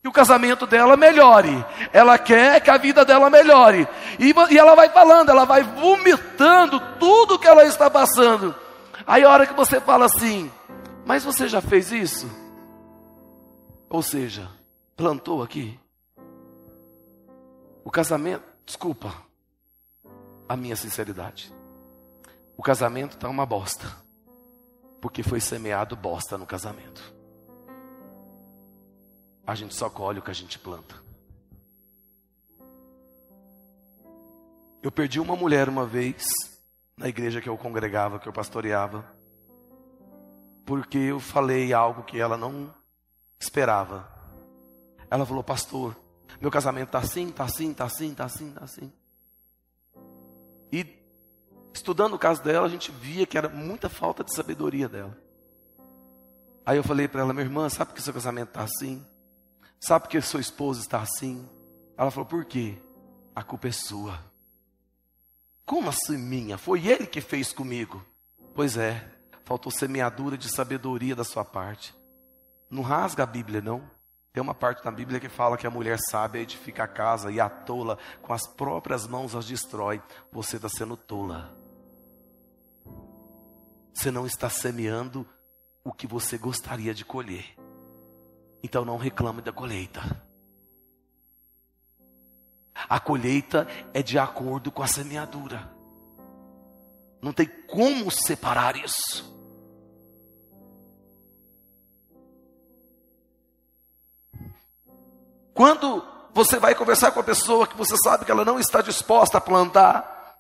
que 0.03 0.09
o 0.09 0.13
casamento 0.13 0.67
dela 0.67 0.97
melhore. 0.97 1.65
Ela 1.93 2.19
quer 2.19 2.61
que 2.61 2.69
a 2.69 2.77
vida 2.77 3.05
dela 3.05 3.31
melhore. 3.31 3.87
E, 4.19 4.35
e 4.51 4.59
ela 4.59 4.75
vai 4.75 4.89
falando, 4.89 5.31
ela 5.31 5.45
vai 5.45 5.63
vomitando 5.63 6.81
tudo 6.99 7.39
que 7.39 7.47
ela 7.47 7.65
está 7.65 7.89
passando. 7.89 8.67
Aí 9.09 9.25
a 9.25 9.31
hora 9.31 9.47
que 9.47 9.55
você 9.55 9.81
fala 9.81 10.05
assim, 10.05 10.53
mas 11.07 11.25
você 11.25 11.49
já 11.49 11.63
fez 11.63 11.91
isso? 11.91 12.27
Ou 13.89 14.03
seja, 14.03 14.51
plantou 14.95 15.43
aqui? 15.43 15.81
O 17.83 17.91
casamento, 17.91 18.45
desculpa 18.67 19.15
a 20.47 20.55
minha 20.55 20.77
sinceridade. 20.77 21.51
O 22.55 22.63
casamento 22.63 23.15
está 23.15 23.31
uma 23.31 23.47
bosta. 23.47 23.87
Porque 25.01 25.23
foi 25.23 25.41
semeado 25.41 25.97
bosta 25.97 26.37
no 26.37 26.45
casamento. 26.45 27.03
A 29.47 29.55
gente 29.55 29.75
só 29.75 29.89
colhe 29.89 30.19
o 30.19 30.23
que 30.23 30.31
a 30.31 30.35
gente 30.35 30.59
planta. 30.59 30.95
Eu 34.83 34.93
perdi 34.93 35.19
uma 35.19 35.35
mulher 35.35 35.67
uma 35.67 35.87
vez 35.87 36.27
na 36.99 37.09
igreja 37.09 37.41
que 37.41 37.49
eu 37.49 37.57
congregava, 37.57 38.19
que 38.19 38.29
eu 38.29 38.33
pastoreava, 38.33 39.05
porque 40.67 40.99
eu 40.99 41.21
falei 41.21 41.73
algo 41.73 42.03
que 42.03 42.21
ela 42.21 42.37
não 42.37 42.75
esperava. 43.41 44.07
Ela 45.09 45.25
falou, 45.25 45.43
pastor, 45.43 45.97
meu 46.41 46.51
casamento 46.51 46.89
está 46.89 46.99
assim, 46.99 47.29
está 47.29 47.45
assim, 47.45 47.71
está 47.71 47.85
assim, 47.85 48.11
está 48.11 48.25
assim, 48.25 48.49
está 48.49 48.65
assim. 48.65 48.93
E 50.73 50.99
estudando 51.73 52.15
o 52.15 52.19
caso 52.19 52.43
dela, 52.43 52.67
a 52.67 52.71
gente 52.71 52.91
via 52.91 53.25
que 53.27 53.39
era 53.39 53.49
muita 53.49 53.89
falta 53.89 54.25
de 54.25 54.35
sabedoria 54.35 54.89
dela. 54.89 55.17
Aí 56.67 56.77
eu 56.77 56.85
falei 56.85 57.09
para 57.09 57.23
ela, 57.23 57.33
minha 57.33 57.47
irmã, 57.47 57.69
sabe 57.71 57.95
que 57.95 58.03
seu 58.03 58.13
casamento 58.13 58.49
está 58.49 58.63
assim? 58.63 59.07
Sabe 59.81 60.09
que 60.09 60.21
sua 60.21 60.41
esposa 60.41 60.81
está 60.81 61.01
assim? 61.01 61.49
Ela 61.97 62.11
falou, 62.11 62.27
por 62.27 62.45
quê? 62.45 62.77
A 63.35 63.43
culpa 63.43 63.69
é 63.69 63.73
sua. 63.73 64.19
Como 65.69 65.91
assim 65.91 66.17
minha? 66.17 66.57
Foi 66.57 66.87
ele 66.87 67.07
que 67.07 67.21
fez 67.21 67.53
comigo. 67.53 68.03
Pois 68.55 68.79
é, 68.79 69.07
faltou 69.45 69.71
semeadura 69.71 70.39
de 70.39 70.49
sabedoria 70.49 71.15
da 71.15 71.25
sua 71.25 71.45
parte. 71.45 71.95
Não 72.71 72.83
rasga 72.83 73.25
a 73.25 73.27
Bíblia, 73.27 73.61
não. 73.61 73.83
Tem 74.33 74.43
uma 74.43 74.55
parte 74.55 74.83
na 74.83 74.91
Bíblia 74.91 75.21
que 75.21 75.29
fala 75.29 75.59
que 75.59 75.67
a 75.67 75.71
mulher 75.71 75.99
sábia 76.09 76.41
edifica 76.41 76.85
a 76.85 76.89
casa 76.89 77.31
e 77.31 77.39
a 77.39 77.51
tola 77.51 77.99
com 78.23 78.33
as 78.33 78.47
próprias 78.47 79.07
mãos 79.07 79.35
as 79.35 79.45
destrói. 79.45 80.01
Você 80.33 80.57
está 80.57 80.71
sendo 80.71 80.97
tola. 80.97 81.55
Você 83.93 84.11
não 84.11 84.25
está 84.25 84.49
semeando 84.49 85.29
o 85.85 85.93
que 85.93 86.07
você 86.07 86.39
gostaria 86.39 86.95
de 86.95 87.05
colher. 87.05 87.45
Então 88.63 88.87
não 88.87 88.97
reclame 88.97 89.43
da 89.43 89.53
colheita. 89.53 90.27
A 92.89 93.01
colheita 93.01 93.67
é 93.95 94.03
de 94.03 94.19
acordo 94.19 94.71
com 94.71 94.83
a 94.83 94.87
semeadura. 94.87 95.71
Não 97.23 97.33
tem 97.33 97.47
como 97.67 98.11
separar 98.11 98.77
isso. 98.77 99.37
Quando 105.55 106.05
você 106.33 106.59
vai 106.59 106.75
conversar 106.75 107.11
com 107.11 107.19
a 107.19 107.25
pessoa 107.25 107.67
que 107.67 107.77
você 107.77 107.97
sabe 107.97 108.25
que 108.25 108.31
ela 108.31 108.45
não 108.45 108.61
está 108.61 108.81
disposta 108.81 109.39
a 109.39 109.41
plantar, 109.41 110.37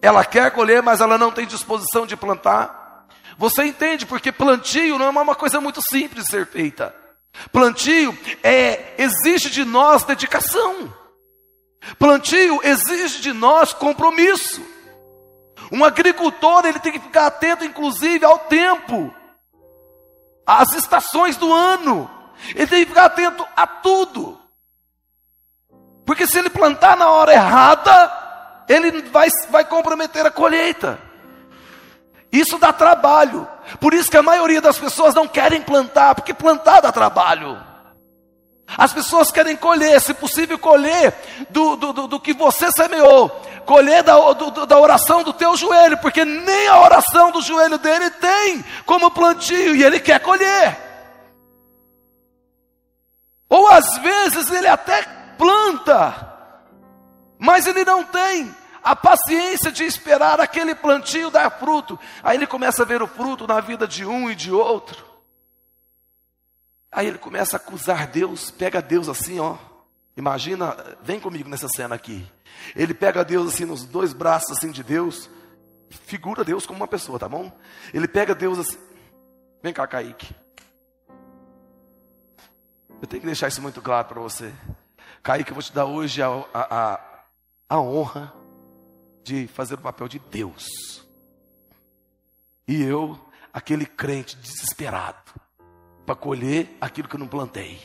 ela 0.00 0.24
quer 0.24 0.52
colher, 0.52 0.82
mas 0.82 1.00
ela 1.00 1.18
não 1.18 1.32
tem 1.32 1.46
disposição 1.46 2.06
de 2.06 2.16
plantar, 2.16 3.08
você 3.36 3.64
entende, 3.64 4.06
porque 4.06 4.30
plantio 4.30 4.98
não 4.98 5.06
é 5.06 5.08
uma 5.10 5.34
coisa 5.34 5.60
muito 5.60 5.80
simples 5.82 6.26
de 6.26 6.30
ser 6.30 6.46
feita. 6.46 6.94
Plantio 7.50 8.16
é 8.42 8.94
exige 8.98 9.48
de 9.50 9.64
nós 9.64 10.04
dedicação. 10.04 10.92
Plantio 11.98 12.60
exige 12.62 13.20
de 13.20 13.32
nós 13.32 13.72
compromisso. 13.72 14.62
Um 15.72 15.84
agricultor, 15.84 16.66
ele 16.66 16.80
tem 16.80 16.92
que 16.92 16.98
ficar 16.98 17.26
atento 17.26 17.64
inclusive 17.64 18.24
ao 18.24 18.38
tempo, 18.40 19.14
às 20.46 20.72
estações 20.72 21.36
do 21.36 21.52
ano. 21.52 22.10
Ele 22.54 22.66
tem 22.66 22.80
que 22.80 22.90
ficar 22.90 23.06
atento 23.06 23.46
a 23.56 23.66
tudo. 23.66 24.38
Porque 26.04 26.26
se 26.26 26.38
ele 26.38 26.50
plantar 26.50 26.96
na 26.96 27.08
hora 27.08 27.32
errada, 27.32 28.64
ele 28.68 29.02
vai, 29.02 29.28
vai 29.48 29.64
comprometer 29.64 30.26
a 30.26 30.30
colheita. 30.30 30.98
Isso 32.32 32.58
dá 32.58 32.72
trabalho. 32.72 33.46
Por 33.80 33.94
isso 33.94 34.10
que 34.10 34.16
a 34.16 34.22
maioria 34.22 34.60
das 34.60 34.78
pessoas 34.78 35.14
não 35.14 35.28
querem 35.28 35.62
plantar, 35.62 36.14
porque 36.14 36.34
plantar 36.34 36.80
dá 36.80 36.90
trabalho. 36.90 37.69
As 38.76 38.92
pessoas 38.92 39.30
querem 39.30 39.56
colher, 39.56 40.00
se 40.00 40.14
possível, 40.14 40.58
colher 40.58 41.14
do, 41.50 41.76
do, 41.76 41.92
do, 41.92 42.06
do 42.06 42.20
que 42.20 42.32
você 42.32 42.70
semeou, 42.72 43.28
colher 43.66 44.02
da, 44.02 44.32
do, 44.32 44.66
da 44.66 44.78
oração 44.78 45.22
do 45.22 45.32
teu 45.32 45.56
joelho, 45.56 45.98
porque 45.98 46.24
nem 46.24 46.68
a 46.68 46.80
oração 46.80 47.30
do 47.30 47.42
joelho 47.42 47.78
dele 47.78 48.10
tem 48.10 48.64
como 48.86 49.10
plantio 49.10 49.74
e 49.74 49.82
ele 49.82 50.00
quer 50.00 50.20
colher. 50.20 50.78
Ou 53.48 53.68
às 53.68 53.98
vezes 53.98 54.50
ele 54.50 54.68
até 54.68 55.02
planta, 55.36 56.28
mas 57.38 57.66
ele 57.66 57.84
não 57.84 58.04
tem 58.04 58.54
a 58.82 58.94
paciência 58.94 59.72
de 59.72 59.84
esperar 59.84 60.40
aquele 60.40 60.74
plantio 60.74 61.30
dar 61.30 61.50
fruto. 61.50 61.98
Aí 62.22 62.36
ele 62.36 62.46
começa 62.46 62.82
a 62.82 62.86
ver 62.86 63.02
o 63.02 63.08
fruto 63.08 63.46
na 63.46 63.60
vida 63.60 63.86
de 63.86 64.06
um 64.06 64.30
e 64.30 64.34
de 64.34 64.52
outro. 64.52 65.09
Aí 66.92 67.06
ele 67.06 67.18
começa 67.18 67.56
a 67.56 67.60
acusar 67.60 68.06
Deus, 68.08 68.50
pega 68.50 68.82
Deus 68.82 69.08
assim, 69.08 69.38
ó. 69.38 69.56
Imagina, 70.16 70.76
vem 71.02 71.20
comigo 71.20 71.48
nessa 71.48 71.68
cena 71.68 71.94
aqui. 71.94 72.26
Ele 72.74 72.92
pega 72.92 73.24
Deus 73.24 73.54
assim 73.54 73.64
nos 73.64 73.84
dois 73.84 74.12
braços 74.12 74.56
assim 74.56 74.70
de 74.70 74.82
Deus, 74.82 75.30
figura 75.88 76.44
Deus 76.44 76.66
como 76.66 76.80
uma 76.80 76.88
pessoa, 76.88 77.18
tá 77.18 77.28
bom? 77.28 77.50
Ele 77.94 78.08
pega 78.08 78.34
Deus 78.34 78.58
assim. 78.58 78.78
Vem 79.62 79.72
cá, 79.72 79.86
Kaique. 79.86 80.34
Eu 83.00 83.06
tenho 83.06 83.20
que 83.20 83.26
deixar 83.26 83.48
isso 83.48 83.62
muito 83.62 83.80
claro 83.80 84.08
para 84.08 84.20
você. 84.20 84.52
Kaique, 85.22 85.50
eu 85.50 85.54
vou 85.54 85.62
te 85.62 85.72
dar 85.72 85.86
hoje 85.86 86.22
a, 86.22 86.28
a, 86.28 86.92
a, 86.92 87.00
a 87.68 87.80
honra 87.80 88.34
de 89.22 89.46
fazer 89.46 89.74
o 89.74 89.78
papel 89.78 90.08
de 90.08 90.18
Deus. 90.18 91.06
E 92.66 92.82
eu, 92.82 93.18
aquele 93.52 93.86
crente 93.86 94.36
desesperado, 94.36 95.32
para 96.10 96.16
colher 96.16 96.76
aquilo 96.80 97.06
que 97.06 97.14
eu 97.14 97.20
não 97.20 97.28
plantei. 97.28 97.80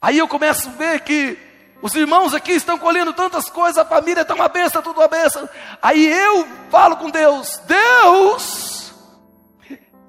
Aí 0.00 0.16
eu 0.16 0.26
começo 0.26 0.66
a 0.70 0.72
ver 0.72 1.00
que 1.00 1.36
os 1.82 1.94
irmãos 1.94 2.32
aqui 2.32 2.52
estão 2.52 2.78
colhendo 2.78 3.12
tantas 3.12 3.50
coisas, 3.50 3.76
a 3.76 3.84
família 3.84 4.22
está 4.22 4.34
uma 4.34 4.48
benção, 4.48 4.80
tudo 4.80 5.00
uma 5.00 5.08
benção. 5.08 5.46
Aí 5.82 6.06
eu 6.06 6.48
falo 6.70 6.96
com 6.96 7.10
Deus: 7.10 7.60
Deus, 7.66 8.94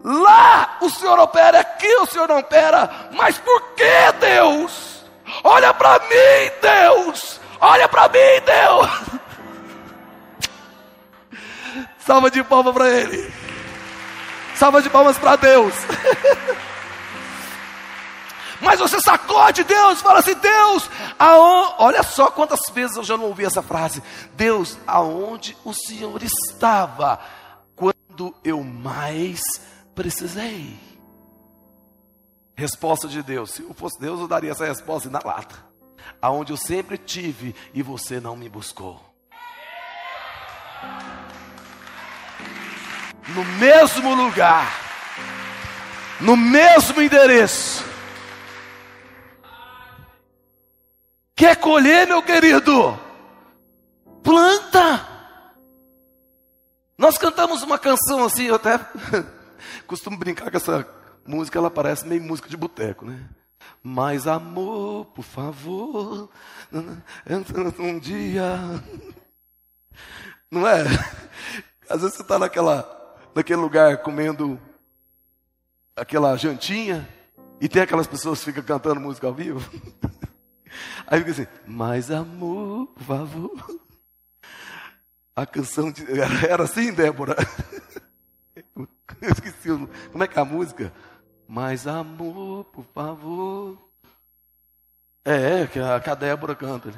lá 0.02 0.78
o 0.80 0.90
Senhor 0.90 1.20
opera, 1.20 1.60
aqui 1.60 1.94
o 1.98 2.06
Senhor 2.06 2.30
não 2.30 2.40
opera, 2.40 3.10
mas 3.12 3.38
por 3.38 3.74
que 3.74 4.14
Deus? 4.22 5.04
Olha 5.44 5.74
para 5.74 6.00
mim, 6.00 6.52
Deus, 6.62 7.42
olha 7.60 7.90
para 7.90 8.08
mim, 8.08 8.42
Deus. 8.46 9.20
Salva 12.00 12.32
de 12.32 12.42
palmas 12.46 12.74
para 12.74 12.90
Ele. 12.90 13.45
Salva 14.56 14.82
de 14.82 14.90
palmas 14.90 15.18
para 15.18 15.36
Deus. 15.36 15.74
Mas 18.62 18.80
você 18.80 19.00
sacode 19.02 19.64
Deus, 19.64 20.02
fala 20.02 20.20
assim: 20.20 20.36
Deus, 20.36 20.90
aonde... 21.20 21.76
olha 21.78 22.04
só 22.04 22.32
quantas 22.32 22.60
vezes 22.74 22.96
eu 22.98 23.04
já 23.04 23.18
não 23.18 23.26
ouvi 23.26 23.46
essa 23.46 23.62
frase. 23.62 24.02
Deus, 24.34 24.78
aonde 24.88 25.58
o 25.64 25.74
Senhor 25.74 26.22
estava 26.24 27.20
quando 27.76 28.34
eu 28.44 28.64
mais 28.64 29.42
precisei? 29.94 30.80
Resposta 32.56 33.08
de 33.08 33.22
Deus: 33.22 33.52
se 33.52 33.62
eu 33.62 33.74
fosse 33.74 34.00
Deus, 34.00 34.20
eu 34.20 34.28
daria 34.28 34.52
essa 34.52 34.66
resposta 34.66 35.10
na 35.10 35.20
lata. 35.24 35.56
Aonde 36.22 36.54
eu 36.54 36.58
sempre 36.58 36.98
tive 36.98 37.54
e 37.74 37.82
você 37.82 38.20
não 38.20 38.36
me 38.36 38.48
buscou. 38.48 39.02
No 43.30 43.44
mesmo 43.44 44.14
lugar, 44.14 44.72
no 46.22 46.38
mesmo 46.38 47.02
endereço. 47.02 47.84
Quer 51.36 51.58
colher, 51.58 52.08
meu 52.08 52.22
querido? 52.22 52.98
Planta. 54.24 55.06
Nós 56.98 57.18
cantamos 57.18 57.62
uma 57.62 57.78
canção 57.78 58.24
assim, 58.24 58.46
eu 58.46 58.56
até 58.56 58.80
costumo 59.86 60.18
brincar 60.18 60.50
com 60.50 60.58
essa 60.58 60.88
música, 61.26 61.60
ela 61.60 61.70
parece 61.70 62.08
meio 62.08 62.24
música 62.24 62.48
de 62.48 62.56
boteco, 62.56 63.06
né? 63.06 63.28
Mais 63.84 64.28
amor, 64.28 65.06
por 65.08 65.24
favor, 65.24 66.30
um 67.80 68.00
dia. 68.00 68.58
Não 70.50 70.68
é? 70.68 70.84
Às 71.90 72.02
vezes 72.02 72.16
você 72.16 72.22
está 72.22 72.40
naquela 72.40 72.95
naquele 73.36 73.60
lugar 73.60 73.98
comendo 73.98 74.58
aquela 75.94 76.38
jantinha 76.38 77.08
e 77.60 77.68
tem 77.68 77.82
aquelas 77.82 78.08
pessoas 78.08 78.40
que 78.40 78.46
ficam 78.46 78.64
cantando 78.64 79.02
música 79.02 79.28
ao 79.28 79.34
vivo. 79.34 79.70
Aí 81.06 81.20
fica 81.20 81.32
assim, 81.32 81.48
mais 81.68 82.10
amor, 82.10 82.88
por 82.88 83.04
favor. 83.04 83.80
A 85.36 85.46
canção 85.46 85.92
de... 85.92 86.04
era 86.50 86.64
assim, 86.64 86.94
Débora. 86.94 87.36
Eu 89.22 89.32
esqueci, 89.32 89.70
como 90.12 90.24
é 90.24 90.28
que 90.28 90.38
é 90.38 90.42
a 90.42 90.46
música? 90.46 90.92
Mais 91.48 91.86
amor, 91.88 92.66
por 92.66 92.86
favor. 92.94 93.78
É, 95.24 95.62
é 95.62 95.68
que 95.68 95.80
a, 95.80 96.00
que 96.00 96.10
a 96.10 96.16
Débora 96.16 96.56
canta. 96.56 96.94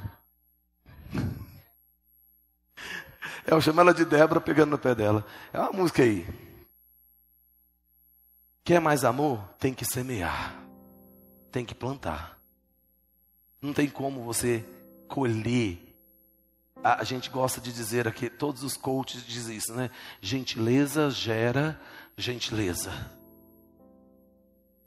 Eu 3.47 3.61
chamo 3.61 3.79
ela 3.79 3.93
de 3.93 4.03
Débora 4.03 4.41
pegando 4.41 4.71
no 4.71 4.77
pé 4.77 4.93
dela. 4.93 5.25
É 5.53 5.59
uma 5.59 5.71
música 5.71 6.03
aí. 6.03 6.27
Quer 8.61 8.81
mais 8.81 9.05
amor? 9.05 9.41
Tem 9.57 9.73
que 9.73 9.85
semear. 9.85 10.53
Tem 11.49 11.63
que 11.63 11.73
plantar. 11.73 12.37
Não 13.61 13.73
tem 13.73 13.89
como 13.89 14.21
você 14.21 14.65
colher. 15.07 15.81
A, 16.83 17.05
gente 17.05 17.29
gosta 17.29 17.61
de 17.61 17.71
dizer 17.71 18.05
aqui, 18.05 18.29
todos 18.29 18.63
os 18.63 18.75
coaches 18.75 19.25
dizem 19.25 19.55
isso, 19.55 19.73
né? 19.73 19.89
Gentileza 20.19 21.09
gera 21.09 21.79
gentileza. 22.17 22.91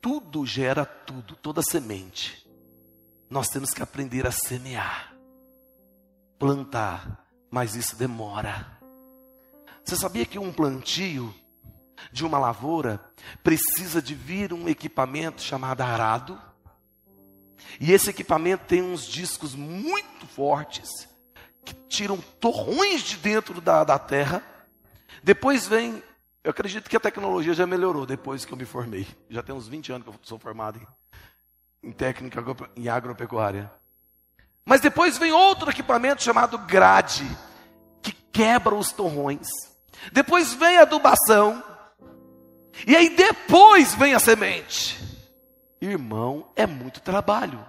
Tudo 0.03 0.45
gera 0.45 0.85
tudo, 0.85 1.35
toda 1.35 1.63
semente. 1.63 2.47
Nós 3.31 3.49
temos 3.49 3.71
que 3.71 3.83
aprender 3.83 4.27
a 4.27 4.31
semear, 4.31 5.15
plantar, 6.39 7.30
mas 7.51 7.75
isso 7.75 7.97
demora. 7.97 8.79
Você 9.85 9.97
sabia 9.97 10.25
que 10.25 10.39
um 10.39 10.53
plantio 10.53 11.35
de 12.13 12.25
uma 12.25 12.39
lavoura 12.39 13.01
precisa 13.43 14.01
de 14.01 14.15
vir 14.15 14.53
um 14.53 14.69
equipamento 14.69 15.43
chamado 15.43 15.81
arado? 15.81 16.41
E 17.81 17.93
esse 17.93 18.11
equipamento 18.11 18.65
tem 18.67 18.83
uns 18.83 19.05
discos 19.05 19.55
muito 19.55 20.27
fortes 20.27 21.09
que 21.65 21.75
tiram 21.89 22.19
torrões 22.39 23.03
de 23.03 23.17
dentro 23.17 23.61
da, 23.61 23.85
da 23.85 23.99
terra. 23.99 24.43
Depois 25.23 25.67
vem, 25.67 26.03
eu 26.43 26.51
acredito 26.51 26.89
que 26.89 26.97
a 26.97 27.01
tecnologia 27.01 27.53
já 27.53 27.67
melhorou 27.67 28.07
depois 28.07 28.45
que 28.45 28.53
eu 28.53 28.57
me 28.57 28.65
formei. 28.65 29.07
Já 29.29 29.43
tem 29.43 29.55
uns 29.55 29.69
20 29.69 29.93
anos 29.93 30.05
que 30.05 30.11
eu 30.11 30.21
sou 30.23 30.39
formado 30.39 30.79
em, 31.83 31.89
em 31.89 31.93
técnica 31.93 32.43
em 32.77 32.89
agropecuária. 32.89 33.71
Mas 34.71 34.81
depois 34.81 35.19
vem 35.19 35.33
outro 35.33 35.69
equipamento 35.69 36.23
chamado 36.23 36.57
grade, 36.57 37.27
que 38.01 38.13
quebra 38.13 38.73
os 38.73 38.93
torrões. 38.93 39.49
Depois 40.13 40.55
vem 40.55 40.79
a 40.79 40.83
adubação. 40.83 41.61
E 42.87 42.95
aí 42.95 43.09
depois 43.09 43.97
vem 43.97 44.15
a 44.15 44.21
semente. 44.21 44.97
Irmão, 45.81 46.53
é 46.55 46.69
muito 46.69 47.01
trabalho. 47.01 47.67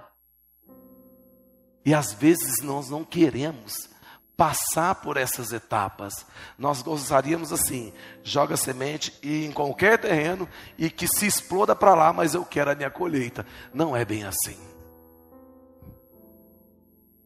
E 1.84 1.92
às 1.92 2.14
vezes 2.14 2.62
nós 2.62 2.88
não 2.88 3.04
queremos 3.04 3.90
passar 4.38 4.94
por 4.94 5.18
essas 5.18 5.52
etapas. 5.52 6.14
Nós 6.56 6.84
gostaríamos 6.84 7.52
assim: 7.52 7.92
joga 8.22 8.56
semente 8.56 9.12
e 9.24 9.48
em 9.48 9.52
qualquer 9.52 9.98
terreno 9.98 10.48
e 10.78 10.88
que 10.88 11.08
se 11.08 11.26
exploda 11.26 11.76
para 11.76 11.96
lá, 11.96 12.14
mas 12.14 12.36
eu 12.36 12.46
quero 12.46 12.70
a 12.70 12.76
minha 12.76 12.92
colheita. 12.92 13.44
Não 13.74 13.98
é 13.98 14.06
bem 14.06 14.24
assim 14.24 14.70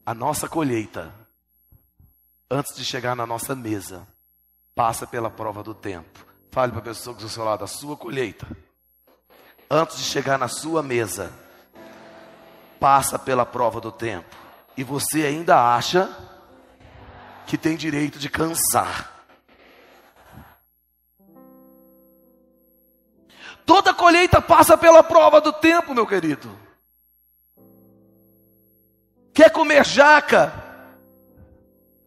a 0.06 0.13
nossa 0.13 0.48
colheita, 0.48 1.12
antes 2.50 2.76
de 2.76 2.86
chegar 2.86 3.15
na 3.15 3.26
nossa 3.26 3.56
mesa, 3.56 4.08
passa 4.76 5.08
pela 5.08 5.32
prova 5.32 5.63
do 5.63 5.74
tempo. 5.74 6.24
Fale 6.52 6.72
para 6.72 6.82
a 6.82 6.84
pessoa 6.84 7.15
que 7.15 7.24
está 7.24 7.34
ao 7.34 7.34
seu 7.34 7.44
lado, 7.44 7.63
a 7.63 7.68
sua 7.68 7.98
colheita, 7.98 8.48
antes 9.70 9.98
de 9.98 10.04
chegar 10.04 10.38
na 10.38 10.48
sua 10.48 10.84
mesa, 10.84 11.34
passa 12.80 13.18
pela 13.18 13.46
prova 13.46 13.82
do 13.82 13.91
tempo. 13.91 14.36
E 14.78 14.84
você 14.84 15.26
ainda 15.26 15.76
acha 15.76 16.15
que 17.48 17.58
tem 17.58 17.76
direito 17.76 18.20
de 18.20 18.30
cansar. 18.30 19.12
Toda 23.65 23.94
colheita 23.94 24.39
passa 24.39 24.78
pela 24.78 25.02
prova 25.04 25.41
do 25.41 25.52
tempo, 25.52 25.96
meu 25.96 26.06
querido. 26.06 26.64
Quer 29.36 29.52
comer 29.52 29.86
jaca 29.86 30.54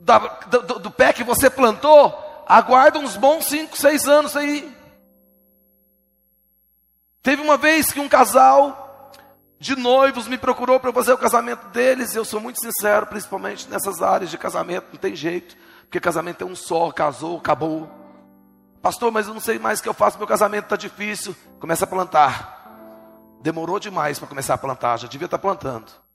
da, 0.01 0.17
do, 0.17 0.79
do 0.79 0.91
pé 0.91 1.13
que 1.13 1.23
você 1.23 1.51
plantou? 1.51 2.45
Aguarda 2.49 2.99
uns 2.99 3.19
bons 3.19 3.45
5, 3.45 3.77
6 3.77 4.09
anos 4.09 4.35
aí. 4.35 4.75
Teve 7.23 7.43
uma 7.43 7.59
vez 7.59 7.93
que 7.93 8.01
um 8.01 8.09
casal 8.09 9.13
de 9.61 9.77
noivos 9.77 10.27
me 10.27 10.39
procurou 10.39 10.81
para 10.81 10.91
fazer 10.91 11.13
o 11.13 11.19
casamento 11.19 11.69
deles, 11.69 12.15
eu 12.15 12.25
sou 12.25 12.41
muito 12.41 12.61
sincero, 12.61 13.07
principalmente 13.07 13.69
nessas 13.69 14.01
áreas 14.01 14.31
de 14.31 14.39
casamento, 14.39 14.87
não 14.91 14.99
tem 14.99 15.15
jeito, 15.15 15.55
porque 15.83 16.01
casamento 16.01 16.43
é 16.43 16.47
um 16.47 16.57
só, 16.57 16.91
casou, 16.91 17.37
acabou. 17.37 17.91
Pastor, 18.81 19.13
mas 19.13 19.29
eu 19.29 19.35
não 19.35 19.41
sei 19.41 19.59
mais 19.59 19.81
o 19.81 19.83
que 19.83 19.89
eu 19.89 19.93
faço, 19.93 20.17
meu 20.17 20.27
casamento 20.27 20.65
está 20.65 20.77
difícil. 20.77 21.37
Começa 21.61 21.85
a 21.85 21.89
plantar. 21.89 23.37
Demorou 23.43 23.79
demais 23.79 24.19
para 24.19 24.29
começar 24.29 24.55
a 24.55 24.59
plantar, 24.59 24.97
já 24.97 25.09
devia 25.09 25.27
estar 25.27 25.37
tá 25.37 25.43
plantando. 25.43 26.08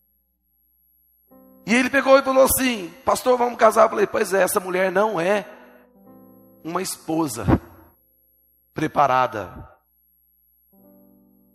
E 1.65 1.73
ele 1.73 1.89
pegou 1.89 2.17
e 2.17 2.23
falou 2.23 2.43
assim: 2.43 2.93
Pastor, 3.05 3.37
vamos 3.37 3.57
casar. 3.57 3.83
Eu 3.83 3.89
falei: 3.89 4.07
Pois 4.07 4.33
é, 4.33 4.43
essa 4.43 4.59
mulher 4.59 4.91
não 4.91 5.19
é 5.19 5.45
uma 6.63 6.81
esposa 6.81 7.45
preparada. 8.73 9.69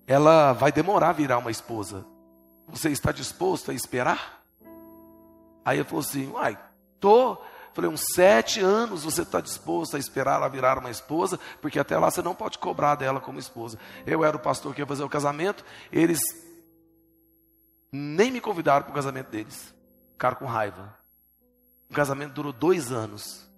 Ela 0.07 0.53
vai 0.53 0.73
demorar 0.73 1.11
a 1.11 1.13
virar 1.13 1.39
uma 1.39 1.51
esposa. 1.51 2.05
Você 2.67 2.91
está 2.91 3.13
disposto 3.13 3.71
a 3.71 3.75
esperar? 3.75 4.43
Aí 5.65 5.79
ele 5.79 5.89
falou 5.89 6.01
assim: 6.01 6.31
Uai, 6.31 6.59
tô. 6.99 7.39
Falei, 7.75 7.89
uns 7.89 8.03
sete 8.13 8.59
anos 8.59 9.05
você 9.05 9.23
está 9.23 9.41
disposto 9.41 9.95
a 9.95 10.01
esperar 10.01 10.37
ela 10.37 10.49
virar 10.49 10.79
uma 10.79 10.91
esposa, 10.91 11.39
porque 11.61 11.79
até 11.79 11.97
lá 11.97 12.11
você 12.11 12.21
não 12.21 12.35
pode 12.35 12.59
cobrar 12.59 12.97
dela 12.97 13.21
como 13.21 13.39
esposa. 13.39 13.79
Eu 14.05 14.25
era 14.25 14.37
o 14.37 14.41
pastor 14.41 14.75
que 14.75 14.81
ia 14.81 14.87
fazer 14.87 15.05
o 15.05 15.09
casamento, 15.09 15.65
eles 15.93 16.19
nem 17.93 18.33
me 18.33 18.41
convidaram 18.41 18.83
para 18.83 18.91
o 18.91 18.95
casamento 18.95 19.31
deles. 19.31 19.73
Ficaram 20.19 20.37
com 20.37 20.47
raiva. 20.47 20.99
O 21.89 21.95
casamento 21.95 22.33
durou 22.33 22.53
dois 22.53 22.91
anos. 22.91 23.49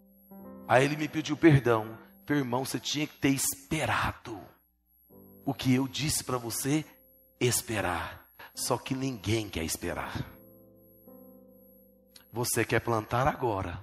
Aí 0.68 0.84
ele 0.84 0.94
me 0.94 1.08
pediu 1.08 1.34
perdão. 1.34 1.98
Irmão, 2.28 2.66
você 2.66 2.78
tinha 2.78 3.06
que 3.06 3.16
ter 3.16 3.30
esperado 3.30 4.38
o 5.42 5.54
que 5.54 5.74
eu 5.74 5.88
disse 5.88 6.22
para 6.22 6.36
você 6.36 6.84
esperar. 7.40 8.28
Só 8.54 8.76
que 8.76 8.94
ninguém 8.94 9.48
quer 9.48 9.64
esperar. 9.64 10.22
Você 12.30 12.62
quer 12.62 12.80
plantar 12.80 13.26
agora 13.26 13.82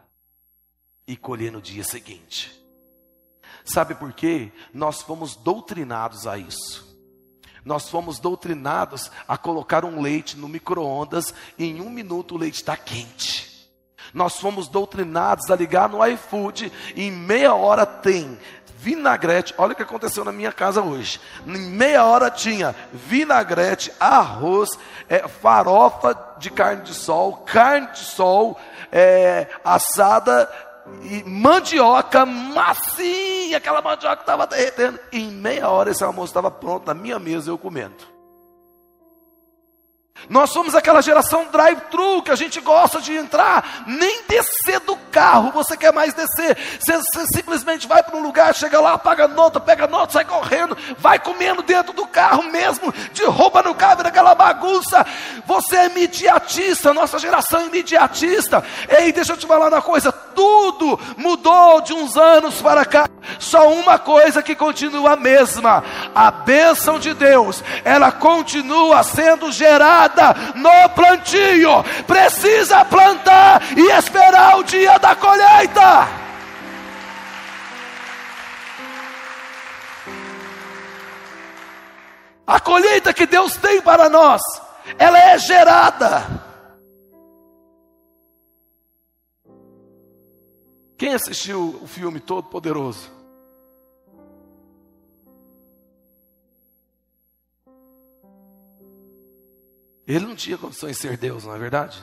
e 1.07 1.17
colher 1.17 1.51
no 1.51 1.63
dia 1.63 1.83
seguinte. 1.83 2.63
Sabe 3.65 3.95
por 3.95 4.13
quê? 4.13 4.51
Nós 4.71 5.01
fomos 5.01 5.35
doutrinados 5.35 6.27
a 6.27 6.37
isso. 6.37 6.86
Nós 7.67 7.89
fomos 7.89 8.17
doutrinados 8.17 9.11
a 9.27 9.37
colocar 9.37 9.83
um 9.83 10.01
leite 10.01 10.37
no 10.37 10.47
micro-ondas 10.47 11.33
e 11.57 11.65
em 11.65 11.81
um 11.81 11.89
minuto 11.89 12.33
o 12.33 12.37
leite 12.37 12.55
está 12.55 12.77
quente. 12.77 13.69
Nós 14.13 14.39
fomos 14.39 14.69
doutrinados 14.69 15.51
a 15.51 15.55
ligar 15.57 15.89
no 15.89 16.03
iFood 16.07 16.71
e 16.95 17.03
em 17.03 17.11
meia 17.11 17.53
hora 17.53 17.85
tem 17.85 18.39
vinagrete. 18.77 19.53
Olha 19.57 19.73
o 19.73 19.75
que 19.75 19.83
aconteceu 19.83 20.23
na 20.23 20.31
minha 20.31 20.53
casa 20.53 20.81
hoje. 20.81 21.19
Em 21.45 21.57
meia 21.57 22.05
hora 22.05 22.31
tinha 22.31 22.73
vinagrete, 22.93 23.91
arroz, 23.99 24.69
é, 25.09 25.27
farofa 25.27 26.17
de 26.37 26.49
carne 26.49 26.83
de 26.83 26.93
sol, 26.93 27.43
carne 27.45 27.87
de 27.87 27.99
sol, 27.99 28.57
é, 28.93 29.47
assada 29.61 30.49
e 31.03 31.23
mandioca 31.23 32.25
macia, 32.25 33.57
aquela 33.57 33.81
mandioca 33.81 34.21
estava 34.21 34.47
derretendo. 34.47 34.99
Em 35.11 35.29
meia 35.31 35.69
hora 35.69 35.91
esse 35.91 36.03
almoço 36.03 36.31
estava 36.31 36.51
pronto 36.51 36.87
na 36.87 36.93
minha 36.93 37.19
mesa, 37.19 37.49
eu 37.49 37.57
comendo. 37.57 38.16
Nós 40.29 40.49
somos 40.49 40.75
aquela 40.75 41.01
geração 41.01 41.45
drive-thru 41.51 42.21
que 42.21 42.31
a 42.31 42.35
gente 42.35 42.59
gosta 42.59 42.99
de 42.99 43.15
entrar, 43.15 43.85
nem 43.87 44.23
descer 44.27 44.79
do 44.81 44.95
carro, 45.11 45.51
você 45.51 45.77
quer 45.77 45.93
mais 45.93 46.13
descer. 46.13 46.57
Você, 46.79 46.97
você 46.97 47.25
simplesmente 47.33 47.87
vai 47.87 48.03
para 48.03 48.17
um 48.17 48.21
lugar, 48.21 48.53
chega 48.53 48.79
lá, 48.81 48.97
paga 48.97 49.27
nota, 49.27 49.59
pega 49.59 49.87
nota, 49.87 50.13
sai 50.13 50.25
correndo, 50.25 50.77
vai 50.97 51.17
comendo 51.17 51.61
dentro 51.61 51.93
do 51.93 52.05
carro 52.07 52.43
mesmo, 52.43 52.93
de 53.13 53.23
roupa 53.23 53.63
no 53.63 53.73
carro, 53.73 54.01
aquela 54.05 54.35
bagunça. 54.35 55.05
Você 55.45 55.77
é 55.77 55.85
imediatista, 55.85 56.93
nossa 56.93 57.17
geração 57.17 57.61
é 57.61 57.65
imediatista. 57.67 58.63
Ei, 58.89 59.13
deixa 59.13 59.33
eu 59.33 59.37
te 59.37 59.47
falar 59.47 59.69
uma 59.69 59.81
coisa: 59.81 60.11
tudo 60.11 60.99
mudou 61.15 61.81
de 61.81 61.93
uns 61.93 62.17
anos 62.17 62.61
para 62.61 62.85
cá. 62.85 63.07
Só 63.39 63.69
uma 63.71 63.99
coisa 63.99 64.43
que 64.43 64.55
continua 64.55 65.13
a 65.13 65.17
mesma: 65.17 65.83
a 66.13 66.31
bênção 66.31 66.99
de 66.99 67.13
Deus, 67.13 67.63
ela 67.85 68.11
continua 68.11 69.03
sendo 69.03 69.51
gerada 69.51 70.06
no 70.55 70.89
plantio. 70.89 71.83
Precisa 72.05 72.85
plantar 72.85 73.61
e 73.77 73.91
esperar 73.91 74.57
o 74.59 74.63
dia 74.63 74.97
da 74.97 75.15
colheita. 75.15 76.07
A 82.45 82.59
colheita 82.61 83.13
que 83.13 83.25
Deus 83.25 83.57
tem 83.57 83.81
para 83.81 84.07
nós, 84.07 84.41
ela 84.97 85.19
é 85.19 85.37
gerada. 85.37 86.23
Quem 90.97 91.13
assistiu 91.13 91.79
o 91.81 91.87
filme 91.87 92.19
Todo 92.19 92.47
Poderoso? 92.47 93.16
Ele 100.07 100.25
não 100.25 100.35
tinha 100.35 100.57
condições 100.57 100.95
de 100.95 101.01
ser 101.01 101.17
Deus, 101.17 101.43
não 101.43 101.53
é 101.53 101.59
verdade? 101.59 102.01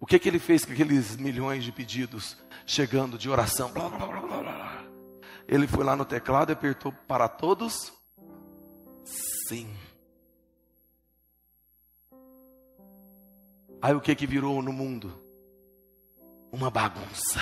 O 0.00 0.04
que, 0.04 0.18
que 0.18 0.28
ele 0.28 0.40
fez 0.40 0.64
com 0.64 0.72
aqueles 0.72 1.16
milhões 1.16 1.62
de 1.62 1.70
pedidos 1.70 2.36
chegando 2.66 3.16
de 3.16 3.30
oração? 3.30 3.72
Blá, 3.72 3.88
blá, 3.88 4.06
blá, 4.06 4.84
ele 5.46 5.68
foi 5.68 5.84
lá 5.84 5.94
no 5.94 6.04
teclado 6.04 6.50
e 6.50 6.54
apertou 6.54 6.92
para 7.06 7.28
todos? 7.28 7.92
Sim. 9.04 9.72
Aí 13.80 13.94
o 13.94 14.00
que 14.00 14.16
que 14.16 14.26
virou 14.26 14.60
no 14.60 14.72
mundo? 14.72 15.22
Uma 16.50 16.70
bagunça. 16.70 17.40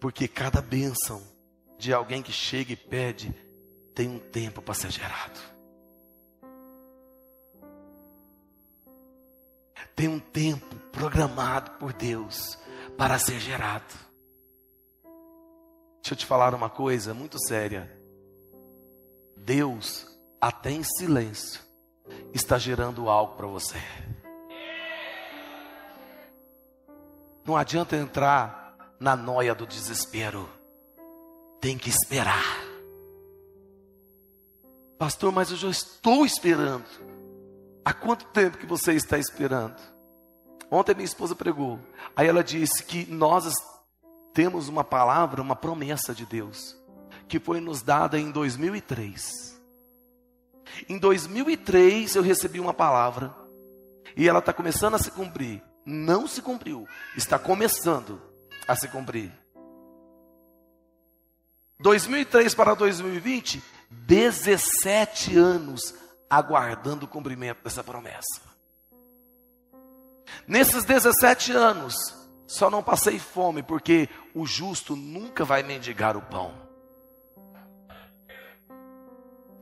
Porque 0.00 0.26
cada 0.26 0.60
bênção 0.60 1.22
de 1.78 1.92
alguém 1.92 2.22
que 2.22 2.32
chega 2.32 2.72
e 2.72 2.76
pede 2.76 3.32
tem 3.94 4.08
um 4.08 4.18
tempo 4.18 4.60
para 4.60 4.74
ser 4.74 4.90
gerado. 4.90 5.54
Tem 9.94 10.08
um 10.08 10.18
tempo 10.18 10.74
programado 10.90 11.72
por 11.72 11.92
Deus 11.92 12.58
para 12.98 13.18
ser 13.18 13.38
gerado. 13.38 13.94
Deixa 16.02 16.12
eu 16.12 16.16
te 16.16 16.26
falar 16.26 16.52
uma 16.54 16.68
coisa 16.68 17.14
muito 17.14 17.38
séria. 17.38 17.90
Deus, 19.36 20.06
até 20.40 20.70
em 20.70 20.82
silêncio, 20.82 21.60
está 22.32 22.58
gerando 22.58 23.08
algo 23.08 23.36
para 23.36 23.46
você. 23.46 23.78
Não 27.44 27.56
adianta 27.56 27.96
entrar 27.96 28.76
na 28.98 29.14
noia 29.14 29.54
do 29.54 29.66
desespero. 29.66 30.48
Tem 31.60 31.78
que 31.78 31.88
esperar. 31.88 32.73
Pastor, 35.04 35.30
mas 35.30 35.50
eu 35.50 35.58
já 35.58 35.68
estou 35.68 36.24
esperando. 36.24 36.86
Há 37.84 37.92
quanto 37.92 38.24
tempo 38.28 38.56
que 38.56 38.64
você 38.64 38.94
está 38.94 39.18
esperando? 39.18 39.76
Ontem 40.70 40.94
minha 40.94 41.04
esposa 41.04 41.34
pregou. 41.34 41.78
Aí 42.16 42.26
ela 42.26 42.42
disse 42.42 42.82
que 42.82 43.04
nós 43.12 43.52
temos 44.32 44.66
uma 44.66 44.82
palavra, 44.82 45.42
uma 45.42 45.54
promessa 45.54 46.14
de 46.14 46.24
Deus, 46.24 46.74
que 47.28 47.38
foi 47.38 47.60
nos 47.60 47.82
dada 47.82 48.18
em 48.18 48.30
2003. 48.30 49.60
Em 50.88 50.98
2003 50.98 52.16
eu 52.16 52.22
recebi 52.22 52.58
uma 52.58 52.72
palavra 52.72 53.36
e 54.16 54.26
ela 54.26 54.38
está 54.38 54.54
começando 54.54 54.94
a 54.94 54.98
se 54.98 55.10
cumprir. 55.10 55.62
Não 55.84 56.26
se 56.26 56.40
cumpriu, 56.40 56.88
está 57.14 57.38
começando 57.38 58.22
a 58.66 58.74
se 58.74 58.88
cumprir. 58.88 59.30
2003 61.78 62.54
para 62.54 62.72
2020, 62.72 63.62
17 64.06 65.36
anos 65.36 65.94
aguardando 66.28 67.06
o 67.06 67.08
cumprimento 67.08 67.62
dessa 67.62 67.82
promessa. 67.82 68.40
Nesses 70.46 70.84
17 70.84 71.52
anos, 71.52 71.94
só 72.46 72.68
não 72.68 72.82
passei 72.82 73.18
fome, 73.18 73.62
porque 73.62 74.08
o 74.34 74.46
justo 74.46 74.96
nunca 74.96 75.44
vai 75.44 75.62
mendigar 75.62 76.16
o 76.16 76.22
pão. 76.22 76.54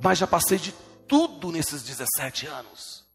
Mas 0.02 0.18
já 0.18 0.26
passei 0.26 0.58
de 0.58 0.72
tudo 1.06 1.52
nesses 1.52 1.82
17 1.82 2.46
anos, 2.46 3.06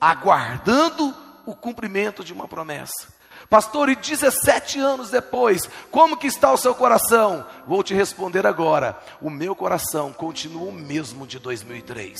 aguardando 0.00 1.14
o 1.46 1.54
cumprimento 1.54 2.24
de 2.24 2.32
uma 2.32 2.48
promessa. 2.48 3.11
Pastor, 3.52 3.90
e 3.90 3.94
17 3.94 4.80
anos 4.80 5.10
depois, 5.10 5.68
como 5.90 6.16
que 6.16 6.26
está 6.26 6.50
o 6.50 6.56
seu 6.56 6.74
coração? 6.74 7.44
Vou 7.66 7.82
te 7.82 7.92
responder 7.92 8.46
agora. 8.46 8.98
O 9.20 9.28
meu 9.28 9.54
coração 9.54 10.10
continua 10.10 10.70
o 10.70 10.72
mesmo 10.72 11.26
de 11.26 11.38
2003. 11.38 12.18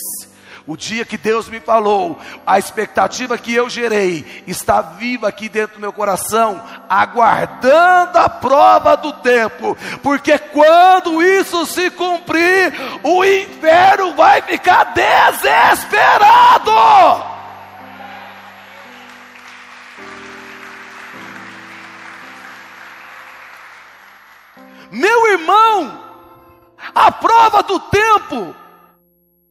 O 0.66 0.76
dia 0.76 1.06
que 1.06 1.16
Deus 1.16 1.48
me 1.48 1.58
falou, 1.58 2.18
a 2.46 2.58
expectativa 2.58 3.38
que 3.38 3.54
eu 3.54 3.70
gerei 3.70 4.44
está 4.46 4.82
viva 4.82 5.26
aqui 5.26 5.48
dentro 5.48 5.76
do 5.76 5.80
meu 5.80 5.90
coração, 5.90 6.62
aguardando 6.86 8.18
a 8.18 8.28
prova 8.28 8.94
do 8.94 9.14
tempo, 9.14 9.74
porque 10.02 10.38
quando 10.38 11.22
isso 11.22 11.64
se 11.64 11.90
cumprir, 11.92 12.74
o 13.02 13.24
inferno 13.24 14.14
vai 14.14 14.42
ficar 14.42 14.92
desesperado. 14.92 16.70
Meu 24.92 25.26
irmão, 25.32 26.04
a 26.94 27.10
prova 27.10 27.62
do 27.62 27.80
tempo, 27.80 28.54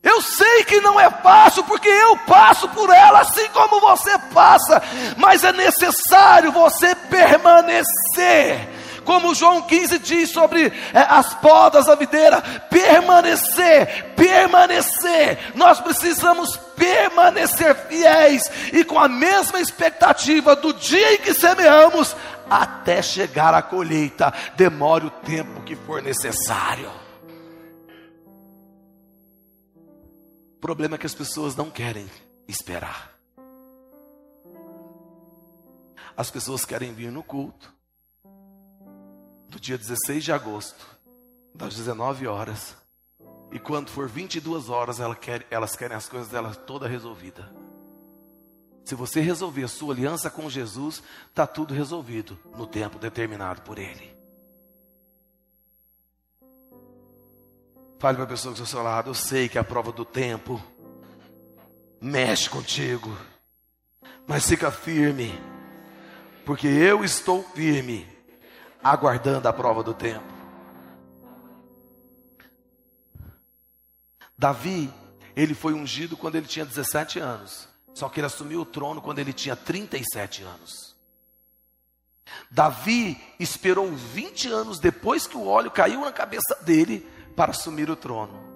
eu 0.03 0.21
sei 0.21 0.63
que 0.65 0.79
não 0.79 0.99
é 0.99 1.09
fácil, 1.09 1.63
porque 1.63 1.89
eu 1.89 2.15
passo 2.27 2.69
por 2.69 2.91
ela 2.91 3.21
assim 3.21 3.47
como 3.49 3.79
você 3.79 4.19
passa, 4.33 4.81
mas 5.17 5.43
é 5.43 5.51
necessário 5.51 6.51
você 6.51 6.93
permanecer. 6.93 8.70
Como 9.05 9.35
João 9.35 9.61
15 9.63 9.99
diz 9.99 10.29
sobre 10.31 10.67
é, 10.93 10.99
as 10.99 11.33
podas 11.35 11.85
da 11.85 11.95
videira, 11.95 12.41
permanecer, 12.69 14.13
permanecer. 14.15 15.53
Nós 15.55 15.79
precisamos 15.79 16.57
permanecer 16.75 17.75
fiéis 17.87 18.43
e 18.73 18.83
com 18.83 18.99
a 18.99 19.07
mesma 19.07 19.59
expectativa 19.59 20.55
do 20.55 20.73
dia 20.73 21.15
em 21.15 21.17
que 21.17 21.33
semeamos, 21.33 22.15
até 22.49 23.01
chegar 23.01 23.53
à 23.53 23.61
colheita, 23.61 24.33
demore 24.55 25.05
o 25.05 25.09
tempo 25.09 25.61
que 25.61 25.75
for 25.75 26.01
necessário. 26.01 26.91
O 30.57 30.59
problema 30.61 30.95
é 30.95 30.97
que 30.97 31.05
as 31.07 31.15
pessoas 31.15 31.55
não 31.55 31.69
querem 31.71 32.07
esperar. 32.47 33.11
as 36.15 36.29
pessoas 36.29 36.65
querem 36.65 36.93
vir 36.93 37.11
no 37.11 37.23
culto 37.23 37.73
do 39.51 39.59
dia 39.59 39.77
16 39.77 40.23
de 40.23 40.31
agosto, 40.31 40.87
das 41.53 41.75
19 41.75 42.25
horas. 42.25 42.73
E 43.51 43.59
quando 43.59 43.89
for 43.89 44.07
22 44.07 44.69
horas, 44.69 45.01
elas 45.01 45.19
querem, 45.19 45.45
elas 45.51 45.75
querem 45.75 45.95
as 45.95 46.07
coisas 46.07 46.29
delas 46.29 46.55
toda 46.55 46.87
resolvida. 46.87 47.53
Se 48.85 48.95
você 48.95 49.19
resolver 49.19 49.65
a 49.65 49.67
sua 49.67 49.93
aliança 49.93 50.29
com 50.29 50.49
Jesus, 50.49 51.03
está 51.27 51.45
tudo 51.45 51.73
resolvido 51.73 52.39
no 52.55 52.65
tempo 52.65 52.97
determinado 52.97 53.61
por 53.61 53.77
Ele. 53.77 54.15
Fale 57.99 58.15
para 58.15 58.23
a 58.23 58.29
pessoa 58.29 58.53
que 58.53 58.61
está 58.61 58.79
ao 58.79 58.83
seu 58.83 58.89
lado, 58.89 59.09
eu 59.09 59.13
sei 59.13 59.49
que 59.49 59.59
a 59.59 59.63
prova 59.63 59.91
do 59.91 60.05
tempo 60.05 60.63
mexe 61.99 62.49
contigo, 62.49 63.15
mas 64.25 64.47
fica 64.47 64.71
firme, 64.71 65.37
porque 66.45 66.67
eu 66.67 67.03
estou 67.03 67.43
firme, 67.43 68.07
aguardando 68.83 69.47
a 69.47 69.53
prova 69.53 69.83
do 69.83 69.93
tempo. 69.93 70.31
Davi, 74.37 74.91
ele 75.35 75.53
foi 75.53 75.73
ungido 75.73 76.17
quando 76.17 76.35
ele 76.35 76.47
tinha 76.47 76.65
17 76.65 77.19
anos. 77.19 77.69
Só 77.93 78.09
que 78.09 78.19
ele 78.19 78.27
assumiu 78.27 78.61
o 78.61 78.65
trono 78.65 79.01
quando 79.01 79.19
ele 79.19 79.33
tinha 79.33 79.55
37 79.55 80.43
anos. 80.43 80.95
Davi 82.49 83.21
esperou 83.39 83.91
20 83.93 84.47
anos 84.47 84.79
depois 84.79 85.27
que 85.27 85.37
o 85.37 85.45
óleo 85.45 85.69
caiu 85.69 86.01
na 86.01 86.11
cabeça 86.11 86.55
dele 86.61 87.07
para 87.35 87.51
assumir 87.51 87.89
o 87.89 87.95
trono. 87.95 88.50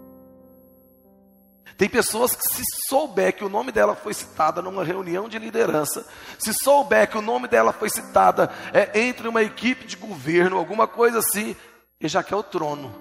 Tem 1.78 1.89
pessoas 1.89 2.36
que, 2.36 2.43
se 2.54 2.63
souber 2.88 3.36
que 3.36 3.43
o 3.43 3.49
nome 3.49 3.71
dela 3.71 3.95
foi 3.95 4.13
citada 4.13 4.62
numa 4.62 4.84
reunião 4.84 5.28
de 5.28 5.38
liderança, 5.38 6.08
se 6.39 6.54
souber 6.54 7.10
que 7.10 7.17
o 7.17 7.21
nome 7.21 7.47
dela 7.47 7.73
foi 7.73 7.89
citada 7.89 8.49
é, 8.73 8.99
entre 9.01 9.28
uma 9.28 9.43
equipe 9.43 9.86
de 9.86 9.97
governo, 9.97 10.58
alguma 10.58 10.88
coisa 10.88 11.19
assim, 11.19 11.56
ele 11.99 12.10
já 12.10 12.23
quer 12.23 12.36
o 12.36 12.43
trono. 12.43 12.93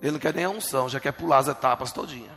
Ele 0.00 0.12
não 0.12 0.18
quer 0.18 0.34
nem 0.34 0.44
a 0.44 0.50
unção, 0.50 0.88
já 0.88 1.00
quer 1.00 1.12
pular 1.12 1.38
as 1.38 1.48
etapas 1.48 1.92
todinha. 1.92 2.30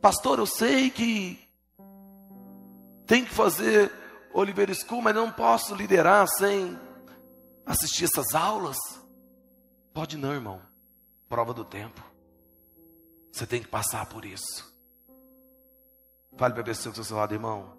Pastor, 0.00 0.38
eu 0.38 0.46
sei 0.46 0.90
que 0.90 1.40
tem 3.06 3.24
que 3.24 3.30
fazer 3.32 3.90
Oliver 4.32 4.74
School, 4.74 5.00
mas 5.00 5.14
não 5.14 5.32
posso 5.32 5.74
liderar 5.74 6.26
sem 6.28 6.78
assistir 7.64 8.04
essas 8.04 8.34
aulas. 8.34 8.76
Pode 9.94 10.18
não, 10.18 10.34
irmão. 10.34 10.60
Prova 11.28 11.54
do 11.54 11.64
tempo. 11.64 12.15
Você 13.36 13.46
tem 13.46 13.60
que 13.60 13.68
passar 13.68 14.06
por 14.06 14.24
isso. 14.24 14.74
Fale 16.38 16.54
para 16.54 16.62
a 16.62 16.64
pessoa 16.64 16.90
que 16.90 16.98
está 16.98 17.08
seu 17.08 17.18
lado, 17.18 17.34
irmão. 17.34 17.76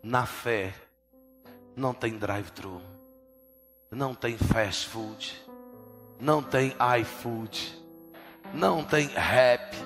Na 0.00 0.26
fé, 0.26 0.72
não 1.74 1.92
tem 1.92 2.16
drive-thru. 2.16 2.80
Não 3.90 4.14
tem 4.14 4.38
fast 4.38 4.86
food 4.86 5.48
não 6.20 6.42
tem 6.42 6.74
iFood, 7.00 7.80
não 8.52 8.84
tem 8.84 9.06
rap. 9.06 9.76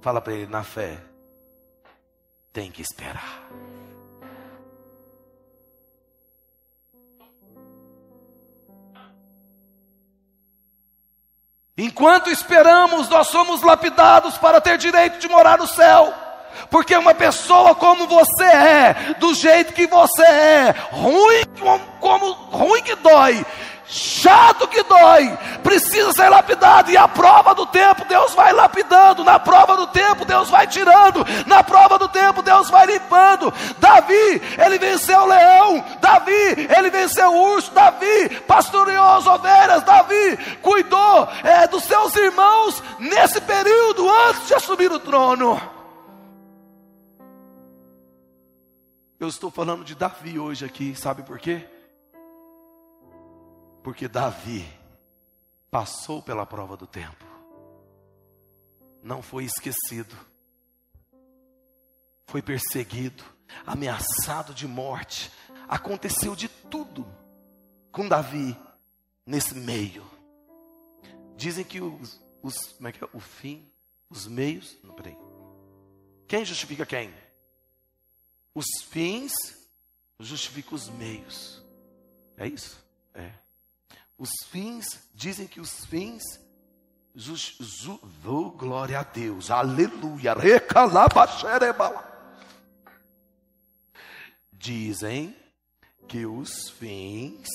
Fala 0.00 0.20
para 0.20 0.32
ele 0.32 0.46
na 0.46 0.62
fé, 0.62 0.98
tem 2.52 2.70
que 2.70 2.82
esperar. 2.82 3.48
Enquanto 11.80 12.28
esperamos, 12.28 13.08
nós 13.08 13.28
somos 13.28 13.62
lapidados 13.62 14.36
para 14.36 14.60
ter 14.60 14.76
direito 14.76 15.18
de 15.18 15.26
morar 15.28 15.56
no 15.56 15.66
céu. 15.66 16.12
Porque 16.68 16.94
uma 16.94 17.14
pessoa 17.14 17.74
como 17.74 18.06
você 18.06 18.44
é, 18.44 19.14
do 19.18 19.32
jeito 19.32 19.72
que 19.72 19.86
você 19.86 20.22
é, 20.22 20.74
ruim 20.92 21.42
como 21.98 22.32
ruim 22.32 22.82
que 22.82 22.94
dói, 22.96 23.44
chato 23.86 24.68
que 24.68 24.82
dói, 24.82 25.36
precisa 25.62 26.12
ser 26.12 26.28
lapidado, 26.28 26.90
e 26.90 26.96
a 26.96 27.08
prova 27.08 27.54
do 27.54 27.66
tempo 27.66 28.04
Deus 28.04 28.34
vai 28.34 28.52
lapidando, 28.52 29.24
na 29.24 29.38
prova 29.38 29.76
do 29.76 29.86
tempo 29.88 30.24
Deus 30.24 30.48
vai 30.48 30.66
tirando, 30.66 31.24
na 31.46 31.62
prova 31.62 31.98
do 31.98 32.08
tempo 32.08 32.42
Deus 32.42 32.70
vai 32.70 32.86
limpando. 32.86 33.52
Davi, 33.78 34.42
ele 34.58 34.78
venceu 34.78 35.20
o 35.20 35.26
leão, 35.26 35.84
Davi, 36.00 36.68
ele 36.76 36.90
venceu 36.90 37.32
o 37.32 37.54
urso, 37.54 37.72
Davi, 37.72 38.40
pastoreou 38.46 39.06
as 39.06 39.26
ovelhas, 39.26 39.82
Davi, 39.82 40.36
cuidou 40.62 41.28
é, 41.42 41.66
dos 41.66 41.84
seus 41.84 42.14
irmãos 42.16 42.82
nesse 42.98 43.40
período 43.40 44.08
antes 44.08 44.46
de 44.46 44.54
assumir 44.54 44.92
o 44.92 45.00
trono. 45.00 45.60
Eu 49.18 49.28
estou 49.28 49.50
falando 49.50 49.84
de 49.84 49.94
Davi 49.94 50.38
hoje 50.38 50.64
aqui, 50.64 50.94
sabe 50.94 51.22
por 51.22 51.38
quê? 51.38 51.66
Porque 53.82 54.08
Davi 54.08 54.66
passou 55.70 56.22
pela 56.22 56.44
prova 56.44 56.76
do 56.76 56.86
tempo, 56.86 57.24
não 59.02 59.22
foi 59.22 59.44
esquecido, 59.44 60.14
foi 62.26 62.42
perseguido, 62.42 63.24
ameaçado 63.66 64.52
de 64.52 64.66
morte, 64.66 65.32
aconteceu 65.68 66.36
de 66.36 66.48
tudo 66.48 67.06
com 67.90 68.08
Davi 68.08 68.56
nesse 69.24 69.54
meio. 69.54 70.04
Dizem 71.36 71.64
que 71.64 71.80
os, 71.80 72.20
os 72.42 72.72
como 72.72 72.88
é 72.88 72.92
que 72.92 73.02
é? 73.02 73.08
o 73.12 73.20
fim, 73.20 73.70
os 74.08 74.26
meios, 74.26 74.76
não 74.82 74.94
peraí. 74.94 75.16
Quem 76.26 76.44
justifica 76.44 76.84
quem? 76.84 77.12
Os 78.54 78.66
fins 78.88 79.32
justificam 80.18 80.74
os 80.74 80.88
meios. 80.88 81.64
É 82.36 82.46
isso? 82.46 82.84
É. 83.14 83.32
Os 84.20 84.32
fins, 84.50 85.08
dizem 85.14 85.46
que 85.46 85.62
os 85.62 85.86
fins, 85.86 86.22
just, 87.14 87.58
ju, 87.62 87.98
oh, 88.22 88.50
glória 88.50 89.00
a 89.00 89.02
Deus, 89.02 89.50
aleluia, 89.50 90.34
Dizem 94.52 95.34
que 96.06 96.26
os 96.26 96.68
fins 96.68 97.48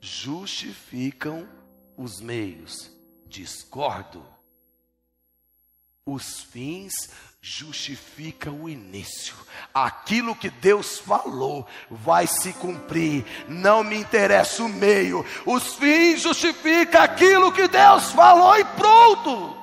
justificam 0.00 1.48
os 1.96 2.20
meios. 2.20 2.88
Discordo. 3.26 4.24
Os 6.08 6.40
fins 6.40 7.10
justifica 7.40 8.48
o 8.48 8.68
início. 8.68 9.34
Aquilo 9.74 10.36
que 10.36 10.48
Deus 10.48 11.00
falou 11.00 11.66
vai 11.90 12.28
se 12.28 12.52
cumprir. 12.52 13.24
Não 13.48 13.82
me 13.82 13.96
interessa 13.96 14.62
o 14.62 14.68
meio. 14.68 15.26
Os 15.44 15.74
fins 15.74 16.20
justifica 16.20 17.02
aquilo 17.02 17.50
que 17.50 17.66
Deus 17.66 18.12
falou 18.12 18.56
e 18.56 18.64
pronto. 18.64 19.56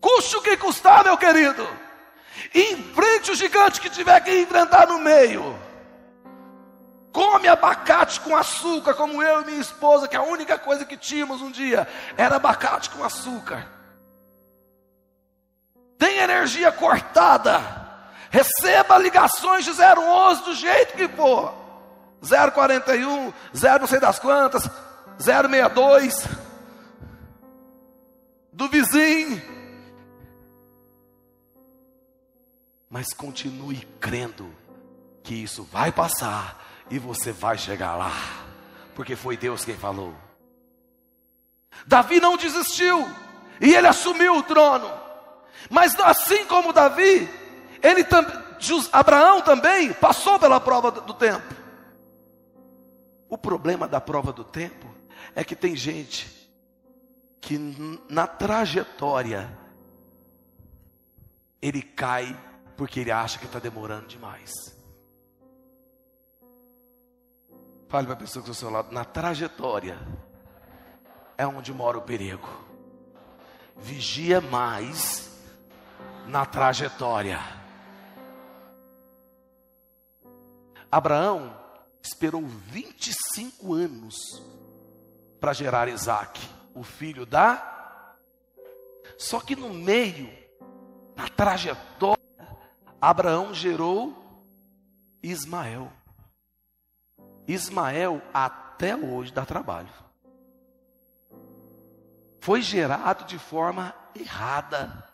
Custe 0.00 0.36
o 0.36 0.42
que 0.42 0.56
custar, 0.56 1.04
meu 1.04 1.18
querido. 1.18 1.68
Enfrente 2.54 3.30
o 3.30 3.34
gigante 3.34 3.78
que 3.78 3.90
tiver 3.90 4.18
que 4.24 4.40
enfrentar 4.40 4.86
no 4.86 4.98
meio. 4.98 5.54
Come 7.12 7.48
abacate 7.48 8.20
com 8.20 8.36
açúcar, 8.36 8.94
como 8.94 9.22
eu 9.22 9.42
e 9.42 9.46
minha 9.46 9.60
esposa, 9.60 10.06
que 10.06 10.16
a 10.16 10.22
única 10.22 10.58
coisa 10.58 10.84
que 10.84 10.96
tínhamos 10.96 11.40
um 11.40 11.50
dia 11.50 11.88
era 12.16 12.36
abacate 12.36 12.90
com 12.90 13.02
açúcar 13.02 13.80
tem 16.00 16.16
energia 16.16 16.72
cortada, 16.72 17.60
receba 18.30 18.96
ligações 18.96 19.66
de 19.66 19.70
011 19.70 20.44
do 20.44 20.54
jeito 20.54 20.94
que 20.94 21.06
for. 21.08 21.54
041, 22.22 23.32
0 23.54 23.80
não 23.80 23.86
sei 23.86 24.00
das 24.00 24.18
quantas, 24.18 24.68
062 25.18 26.26
do 28.50 28.66
vizinho. 28.68 29.42
Mas 32.88 33.12
continue 33.12 33.86
crendo 34.00 34.50
que 35.22 35.34
isso 35.34 35.64
vai 35.64 35.92
passar 35.92 36.69
e 36.90 36.98
você 36.98 37.32
vai 37.32 37.56
chegar 37.56 37.96
lá, 37.96 38.12
porque 38.94 39.14
foi 39.14 39.36
Deus 39.36 39.64
quem 39.64 39.76
falou. 39.76 40.14
Davi 41.86 42.20
não 42.20 42.36
desistiu 42.36 43.08
e 43.60 43.74
ele 43.74 43.86
assumiu 43.86 44.36
o 44.36 44.42
trono. 44.42 44.90
Mas 45.70 45.94
assim 46.00 46.44
como 46.46 46.72
Davi, 46.72 47.28
ele 47.82 48.04
Abraão 48.92 49.40
também 49.40 49.92
passou 49.92 50.38
pela 50.38 50.60
prova 50.60 50.90
do 50.90 51.14
tempo. 51.14 51.54
O 53.28 53.38
problema 53.38 53.86
da 53.86 54.00
prova 54.00 54.32
do 54.32 54.42
tempo 54.42 54.92
é 55.34 55.44
que 55.44 55.54
tem 55.54 55.76
gente 55.76 56.50
que 57.40 57.58
na 58.08 58.26
trajetória 58.26 59.56
ele 61.62 61.82
cai 61.82 62.38
porque 62.76 63.00
ele 63.00 63.10
acha 63.10 63.38
que 63.38 63.46
está 63.46 63.58
demorando 63.58 64.06
demais. 64.06 64.79
Fale 67.90 68.06
para 68.06 68.14
a 68.14 68.18
pessoa 68.18 68.40
que 68.44 68.48
está 68.48 68.66
ao 68.66 68.70
seu 68.70 68.70
lado, 68.70 68.92
na 68.92 69.04
trajetória 69.04 69.98
é 71.36 71.44
onde 71.44 71.74
mora 71.74 71.98
o 71.98 72.02
perigo. 72.02 72.48
vigia 73.76 74.40
mais 74.40 75.28
na 76.28 76.46
trajetória. 76.46 77.40
Abraão 80.88 81.52
esperou 82.00 82.46
25 82.46 83.74
anos 83.74 84.40
para 85.40 85.52
gerar 85.52 85.88
Isaac, 85.88 86.40
o 86.72 86.84
filho 86.84 87.26
da. 87.26 88.14
Só 89.18 89.40
que 89.40 89.56
no 89.56 89.74
meio, 89.74 90.30
na 91.16 91.28
trajetória, 91.28 92.22
Abraão 93.00 93.52
gerou 93.52 94.14
Ismael. 95.20 95.90
Ismael 97.52 98.22
até 98.32 98.94
hoje 98.94 99.32
dá 99.32 99.44
trabalho. 99.44 99.92
Foi 102.40 102.62
gerado 102.62 103.24
de 103.24 103.38
forma 103.38 103.94
errada, 104.14 105.04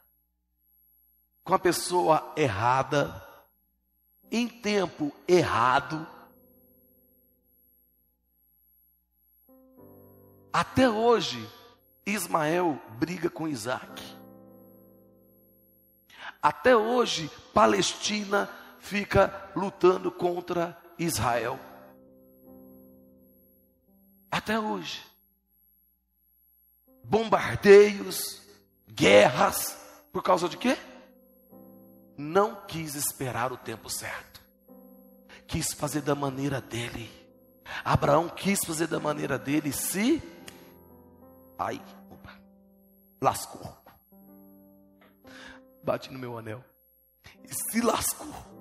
com 1.42 1.54
a 1.54 1.58
pessoa 1.58 2.32
errada, 2.36 3.24
em 4.30 4.48
tempo 4.48 5.12
errado. 5.26 6.06
Até 10.52 10.88
hoje, 10.88 11.48
Ismael 12.04 12.80
briga 12.98 13.30
com 13.30 13.48
Isaac. 13.48 14.02
Até 16.42 16.76
hoje, 16.76 17.30
Palestina 17.52 18.48
fica 18.78 19.50
lutando 19.56 20.12
contra 20.12 20.80
Israel. 20.98 21.58
Até 24.36 24.60
hoje. 24.60 25.02
Bombardeios, 27.02 28.42
guerras, 28.86 29.74
por 30.12 30.22
causa 30.22 30.46
de 30.46 30.58
quê? 30.58 30.76
Não 32.18 32.66
quis 32.66 32.94
esperar 32.96 33.50
o 33.50 33.56
tempo 33.56 33.88
certo. 33.88 34.42
Quis 35.46 35.72
fazer 35.72 36.02
da 36.02 36.14
maneira 36.14 36.60
dele. 36.60 37.10
Abraão 37.82 38.28
quis 38.28 38.62
fazer 38.62 38.86
da 38.88 39.00
maneira 39.00 39.38
dele, 39.38 39.72
se 39.72 40.22
ai, 41.58 41.82
opa, 42.10 42.38
lascou. 43.22 43.74
Bate 45.82 46.12
no 46.12 46.18
meu 46.18 46.36
anel. 46.36 46.62
E 47.42 47.54
se 47.54 47.80
lascou. 47.80 48.55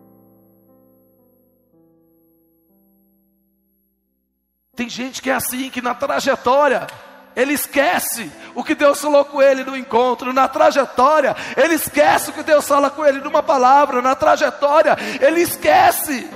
Tem 4.76 4.90
gente 4.90 5.22
que 5.22 5.30
é 5.30 5.34
assim, 5.34 5.70
que 5.70 5.82
na 5.82 5.96
trajetória 5.96 6.88
ele 7.36 7.54
esquece 7.54 8.32
o 8.54 8.64
que 8.64 8.74
Deus 8.74 9.00
falou 9.00 9.26
com 9.26 9.42
ele 9.42 9.64
no 9.64 9.76
encontro, 9.76 10.32
na 10.32 10.48
trajetória, 10.48 11.36
ele 11.58 11.76
esquece 11.76 12.30
o 12.30 12.34
que 12.34 12.44
Deus 12.44 12.68
fala 12.68 12.90
com 12.90 13.06
ele 13.06 13.20
numa 13.20 13.44
palavra, 13.44 14.02
na 14.02 14.16
trajetória, 14.16 14.96
ele 15.20 15.42
esquece. 15.42 16.30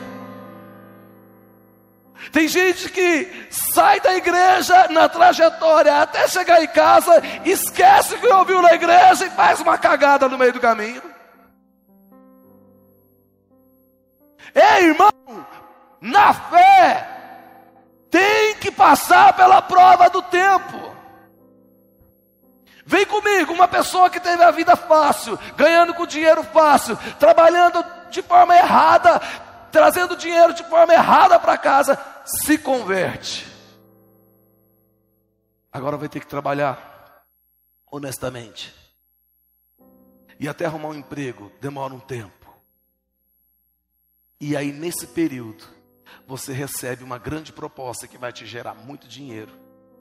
Tem 2.33 2.47
gente 2.47 2.89
que 2.89 3.47
sai 3.49 4.01
da 4.01 4.13
igreja 4.15 4.87
na 4.89 5.07
trajetória 5.07 6.01
até 6.01 6.27
chegar 6.27 6.61
em 6.61 6.67
casa, 6.67 7.23
esquece 7.45 8.15
o 8.15 8.19
que 8.19 8.27
ouviu 8.27 8.61
na 8.61 8.73
igreja 8.73 9.25
e 9.25 9.29
faz 9.29 9.61
uma 9.61 9.77
cagada 9.77 10.27
no 10.27 10.37
meio 10.37 10.53
do 10.53 10.59
caminho. 10.59 11.01
Ei, 14.53 14.85
irmão, 14.85 15.11
na 16.01 16.33
fé, 16.33 17.18
que 18.59 18.71
passar 18.71 19.33
pela 19.35 19.61
prova 19.61 20.09
do 20.09 20.21
tempo. 20.21 20.95
Vem 22.85 23.05
comigo, 23.05 23.53
uma 23.53 23.67
pessoa 23.67 24.09
que 24.09 24.19
teve 24.19 24.43
a 24.43 24.51
vida 24.51 24.75
fácil, 24.75 25.37
ganhando 25.55 25.93
com 25.93 26.05
dinheiro 26.05 26.43
fácil, 26.43 26.97
trabalhando 27.19 27.85
de 28.09 28.21
forma 28.21 28.55
errada, 28.55 29.19
trazendo 29.71 30.15
dinheiro 30.17 30.53
de 30.53 30.63
forma 30.63 30.93
errada 30.93 31.39
para 31.39 31.57
casa, 31.57 31.97
se 32.25 32.57
converte. 32.57 33.47
Agora 35.71 35.97
vai 35.97 36.09
ter 36.09 36.19
que 36.19 36.27
trabalhar 36.27 37.23
honestamente. 37.91 38.73
E 40.39 40.47
até 40.47 40.65
arrumar 40.65 40.89
um 40.89 40.95
emprego 40.95 41.51
demora 41.59 41.93
um 41.93 41.99
tempo. 41.99 42.49
E 44.39 44.55
aí, 44.55 44.71
nesse 44.71 45.05
período, 45.05 45.63
você 46.27 46.53
recebe 46.53 47.03
uma 47.03 47.17
grande 47.17 47.51
proposta 47.51 48.07
que 48.07 48.17
vai 48.17 48.31
te 48.31 48.45
gerar 48.45 48.73
muito 48.73 49.07
dinheiro, 49.07 49.51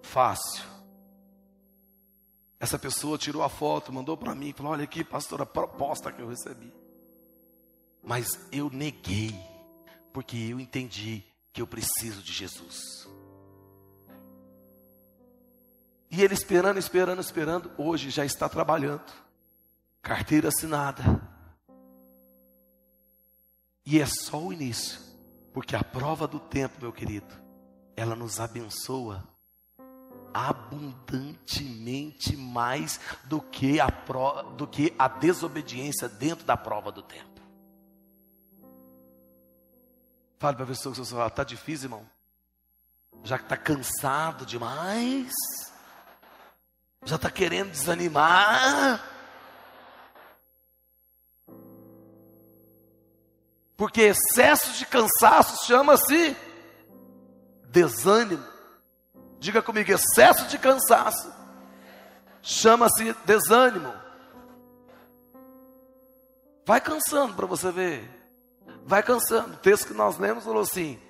fácil. 0.02 0.64
Essa 2.60 2.78
pessoa 2.78 3.16
tirou 3.16 3.42
a 3.42 3.48
foto, 3.48 3.92
mandou 3.92 4.16
para 4.16 4.34
mim, 4.34 4.52
falou: 4.52 4.72
Olha 4.72 4.84
aqui, 4.84 5.04
pastor, 5.04 5.40
a 5.42 5.46
proposta 5.46 6.10
que 6.10 6.20
eu 6.20 6.28
recebi. 6.28 6.72
Mas 8.02 8.26
eu 8.50 8.68
neguei, 8.70 9.34
porque 10.12 10.36
eu 10.36 10.58
entendi 10.58 11.22
que 11.52 11.62
eu 11.62 11.66
preciso 11.66 12.22
de 12.22 12.32
Jesus. 12.32 13.08
E 16.10 16.22
ele 16.22 16.34
esperando, 16.34 16.78
esperando, 16.78 17.20
esperando, 17.20 17.70
hoje 17.76 18.10
já 18.10 18.24
está 18.24 18.48
trabalhando, 18.48 19.12
carteira 20.00 20.48
assinada. 20.48 21.02
E 23.84 24.00
é 24.00 24.06
só 24.06 24.38
o 24.42 24.52
início. 24.52 25.07
Porque 25.52 25.74
a 25.74 25.82
prova 25.82 26.26
do 26.26 26.38
tempo, 26.38 26.80
meu 26.80 26.92
querido, 26.92 27.34
ela 27.96 28.14
nos 28.14 28.38
abençoa 28.38 29.26
abundantemente 30.32 32.36
mais 32.36 33.00
do 33.24 33.40
que 33.40 33.80
a, 33.80 33.90
pro, 33.90 34.42
do 34.56 34.66
que 34.66 34.94
a 34.98 35.08
desobediência 35.08 36.08
dentro 36.08 36.44
da 36.44 36.56
prova 36.56 36.92
do 36.92 37.02
tempo. 37.02 37.26
Fale 40.38 40.56
para 40.56 40.64
a 40.64 40.68
pessoa 40.68 40.94
que 40.94 41.00
você 41.00 41.12
fala, 41.12 41.26
está 41.26 41.42
difícil, 41.42 41.86
irmão? 41.86 42.08
Já 43.24 43.38
que 43.38 43.44
está 43.44 43.56
cansado 43.56 44.46
demais? 44.46 45.32
Já 47.04 47.16
está 47.16 47.30
querendo 47.30 47.70
desanimar? 47.70 49.17
Porque 53.78 54.02
excesso 54.02 54.72
de 54.72 54.84
cansaço 54.84 55.64
chama-se 55.64 56.36
desânimo. 57.68 58.44
Diga 59.38 59.62
comigo, 59.62 59.92
excesso 59.92 60.48
de 60.48 60.58
cansaço 60.58 61.32
chama-se 62.42 63.14
desânimo. 63.24 63.94
Vai 66.66 66.80
cansando 66.80 67.34
para 67.34 67.46
você 67.46 67.70
ver. 67.70 68.10
Vai 68.84 69.00
cansando. 69.00 69.54
O 69.54 69.58
texto 69.58 69.86
que 69.86 69.94
nós 69.94 70.18
lemos 70.18 70.42
falou 70.42 70.62
assim: 70.62 71.00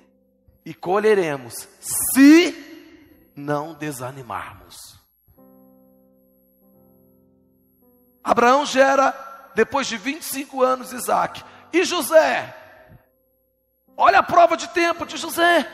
e 0.63 0.75
colheremos, 0.75 1.55
se 1.81 3.33
não 3.35 3.73
desanimarmos. 3.73 4.77
Abraão 8.23 8.67
gera, 8.67 9.13
depois 9.55 9.87
de 9.87 9.97
25 9.97 10.63
anos, 10.63 10.93
Isaac. 10.93 11.43
E 11.73 11.85
José? 11.85 12.55
Olha 13.97 14.21
a 14.21 14.23
prova 14.23 14.57
de 14.57 14.69
tempo 14.69 15.05
de 15.05 15.17
José. 15.17 15.69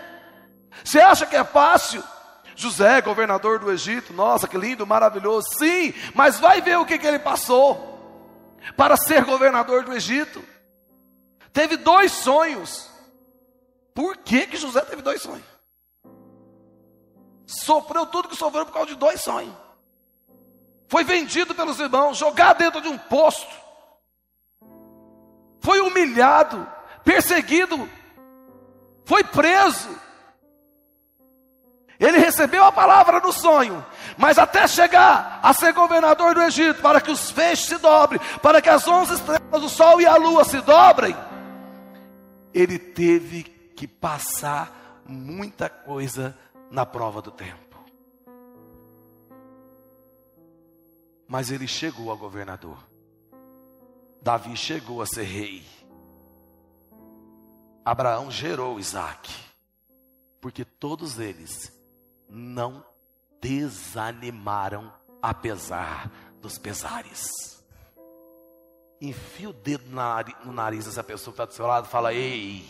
Você 0.83 1.01
acha 1.01 1.27
que 1.27 1.37
é 1.37 1.45
fácil? 1.45 2.03
José, 2.57 3.01
governador 3.01 3.59
do 3.59 3.71
Egito, 3.71 4.13
nossa, 4.13 4.49
que 4.49 4.57
lindo, 4.57 4.87
maravilhoso. 4.87 5.47
Sim, 5.59 5.93
mas 6.15 6.39
vai 6.39 6.61
ver 6.61 6.79
o 6.79 6.87
que, 6.87 6.99
que 6.99 7.07
ele 7.07 7.19
passou 7.19 7.93
para 8.77 8.97
ser 8.97 9.25
governador 9.25 9.85
do 9.85 9.93
Egito. 9.93 10.43
Teve 11.53 11.77
dois 11.77 12.13
sonhos. 12.13 12.91
Por 13.93 14.17
que, 14.17 14.47
que 14.47 14.57
José 14.57 14.81
teve 14.83 15.03
dois 15.03 15.23
sonhos? 15.23 15.45
Sofreu 17.47 18.07
tudo 18.07 18.29
que 18.29 18.37
sofreu 18.37 18.65
por 18.65 18.73
causa 18.73 18.89
de 18.89 18.97
dois 18.97 19.21
sonhos. 19.21 19.55
Foi 20.89 21.05
vendido 21.05 21.55
pelos 21.55 21.79
irmãos, 21.79 22.17
jogado 22.17 22.59
dentro 22.59 22.81
de 22.81 22.89
um 22.89 22.99
posto 22.99 23.64
foi 25.65 25.81
humilhado, 25.81 26.69
perseguido, 27.03 27.89
foi 29.07 29.25
preso. 29.25 29.89
Ele 31.99 32.19
recebeu 32.19 32.63
a 32.65 32.71
palavra 32.71 33.19
no 33.19 33.33
sonho, 33.33 33.83
mas 34.19 34.37
até 34.37 34.69
chegar 34.69 35.41
a 35.43 35.55
ser 35.55 35.73
governador 35.73 36.35
do 36.35 36.43
Egito, 36.43 36.83
para 36.83 37.01
que 37.01 37.11
os 37.11 37.31
feixes 37.31 37.65
se 37.65 37.79
dobrem, 37.79 38.21
para 38.43 38.61
que 38.61 38.69
as 38.69 38.87
onze 38.87 39.15
estrelas 39.15 39.63
do 39.63 39.71
sol 39.71 40.03
e 40.03 40.07
a 40.07 40.17
lua 40.17 40.45
se 40.45 40.61
dobrem, 40.61 41.17
ele 42.53 42.79
teve 42.79 43.45
que 43.75 43.89
passar 43.89 45.03
muita 45.07 45.71
coisa 45.71 46.37
na 46.71 46.85
prova 46.85 47.23
do 47.23 47.31
tempo. 47.31 47.79
Mas 51.27 51.51
ele 51.51 51.67
chegou 51.67 52.13
a 52.13 52.17
governador. 52.17 52.77
Davi 54.25 54.57
chegou 54.57 55.03
a 55.03 55.07
ser 55.07 55.25
rei. 55.25 55.63
Abraão 57.85 58.31
gerou 58.31 58.81
Isaac, 58.81 59.31
porque 60.41 60.65
todos 60.65 61.19
eles 61.19 61.71
não 62.27 62.83
desanimaram 63.39 64.91
apesar 65.21 66.11
dos 66.41 66.57
pesares. 66.57 67.29
Enfia 68.99 69.51
o 69.51 69.53
dedo 69.53 69.85
no 69.91 70.53
nariz 70.55 70.87
dessa 70.87 71.05
pessoa 71.05 71.35
que 71.35 71.43
está 71.43 71.45
do 71.45 71.53
seu 71.53 71.67
lado 71.67 71.87
e 71.87 71.91
fala: 71.91 72.15
Ei, 72.15 72.67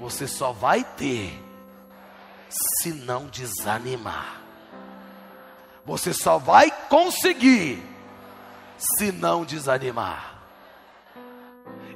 você 0.00 0.26
só 0.26 0.50
vai 0.50 0.82
ter 0.82 1.30
se 2.82 2.92
não 2.92 3.28
desanimar. 3.28 4.42
Você 5.84 6.12
só 6.12 6.38
vai 6.38 6.72
conseguir 6.88 7.93
se 8.78 9.12
não 9.12 9.44
desanimar. 9.44 10.42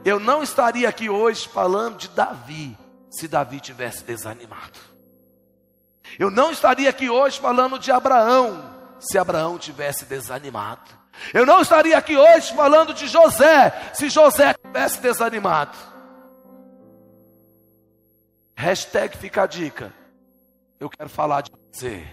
Eu 0.04 0.18
não 0.18 0.42
estaria 0.42 0.88
aqui 0.88 1.10
hoje 1.10 1.48
falando 1.48 1.98
de 1.98 2.08
Davi 2.08 2.76
se 3.10 3.26
Davi 3.26 3.60
tivesse 3.60 4.04
desanimado. 4.04 4.78
Eu 6.18 6.30
não 6.30 6.50
estaria 6.50 6.88
aqui 6.88 7.10
hoje 7.10 7.38
falando 7.38 7.78
de 7.78 7.90
Abraão 7.90 8.76
se 9.00 9.18
Abraão 9.18 9.58
tivesse 9.58 10.04
desanimado. 10.04 10.98
Eu 11.34 11.44
não 11.44 11.60
estaria 11.60 11.96
aqui 11.98 12.16
hoje 12.16 12.54
falando 12.54 12.94
de 12.94 13.08
José 13.08 13.90
se 13.92 14.08
José 14.08 14.54
tivesse 14.54 15.00
desanimado. 15.00 15.76
Hashtag 18.56 19.16
fica 19.16 19.42
a 19.42 19.46
dica. 19.46 19.92
Eu 20.80 20.88
quero 20.88 21.08
falar 21.08 21.42
de 21.42 21.52
você. 21.72 22.06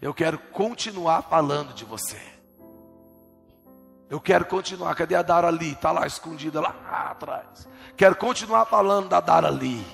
Eu 0.00 0.12
quero 0.12 0.38
continuar 0.38 1.22
falando 1.22 1.72
de 1.72 1.84
você. 1.84 2.33
Eu 4.14 4.20
quero 4.20 4.44
continuar. 4.44 4.94
Cadê 4.94 5.16
a 5.16 5.22
Dara 5.22 5.48
ali? 5.48 5.72
Está 5.72 5.90
lá 5.90 6.06
escondida 6.06 6.60
lá 6.60 6.72
atrás. 7.10 7.68
Quero 7.96 8.14
continuar 8.14 8.64
falando 8.64 9.08
da 9.08 9.18
Dara 9.18 9.48
ali. 9.48 9.84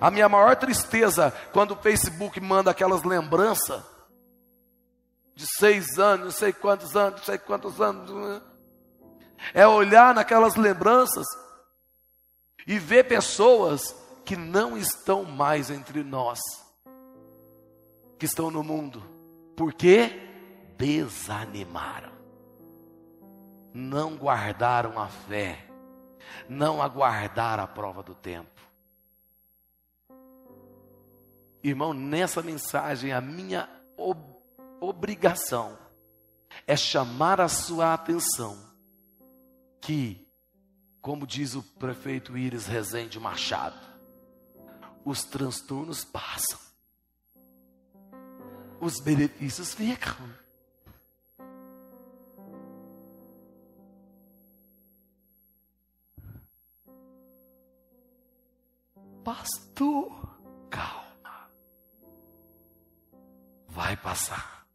A 0.00 0.08
minha 0.08 0.28
maior 0.28 0.54
tristeza 0.54 1.34
quando 1.52 1.72
o 1.72 1.76
Facebook 1.76 2.40
manda 2.40 2.70
aquelas 2.70 3.02
lembranças 3.02 3.82
de 5.34 5.44
seis 5.58 5.98
anos, 5.98 6.26
não 6.26 6.30
sei 6.30 6.52
quantos 6.52 6.94
anos, 6.94 7.18
não 7.18 7.24
sei 7.24 7.38
quantos 7.38 7.80
anos, 7.80 8.40
é 9.52 9.66
olhar 9.66 10.14
naquelas 10.14 10.54
lembranças 10.54 11.26
e 12.64 12.78
ver 12.78 13.08
pessoas 13.08 13.96
que 14.24 14.36
não 14.36 14.78
estão 14.78 15.24
mais 15.24 15.70
entre 15.70 16.04
nós, 16.04 16.38
que 18.16 18.26
estão 18.26 18.48
no 18.48 18.62
mundo, 18.62 19.02
porque 19.56 20.20
desanimaram, 20.78 22.11
não 23.72 24.16
guardaram 24.16 24.98
a 24.98 25.08
fé, 25.08 25.66
não 26.48 26.82
aguardaram 26.82 27.64
a 27.64 27.66
prova 27.66 28.02
do 28.02 28.14
tempo. 28.14 28.50
Irmão, 31.62 31.94
nessa 31.94 32.42
mensagem, 32.42 33.12
a 33.12 33.20
minha 33.20 33.68
obrigação 34.80 35.78
é 36.66 36.76
chamar 36.76 37.40
a 37.40 37.48
sua 37.48 37.94
atenção 37.94 38.58
que, 39.80 40.28
como 41.00 41.26
diz 41.26 41.54
o 41.54 41.62
prefeito 41.62 42.36
Iris 42.36 42.66
Rezende 42.66 43.18
Machado, 43.18 43.80
os 45.04 45.24
transtornos 45.24 46.04
passam, 46.04 46.58
os 48.80 49.00
benefícios 49.00 49.72
ficam. 49.72 50.41
Pastor, 59.24 60.36
calma. 60.68 61.50
Vai 63.68 63.96
passar. 63.96 64.66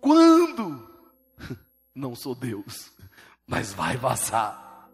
Quando? 0.00 0.90
Não 1.94 2.14
sou 2.14 2.34
Deus, 2.34 2.92
mas 3.46 3.72
vai 3.72 3.96
passar. 3.96 4.90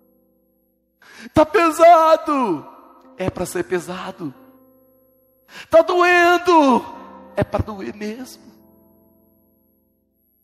Tá 1.32 1.44
pesado. 1.46 2.66
É 3.16 3.30
para 3.30 3.46
ser 3.46 3.64
pesado. 3.64 4.34
Tá 5.70 5.82
doendo. 5.82 6.84
É 7.34 7.42
para 7.42 7.64
doer 7.64 7.94
mesmo. 7.94 8.42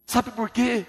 Sabe 0.07 0.31
por 0.31 0.51
quê? 0.51 0.87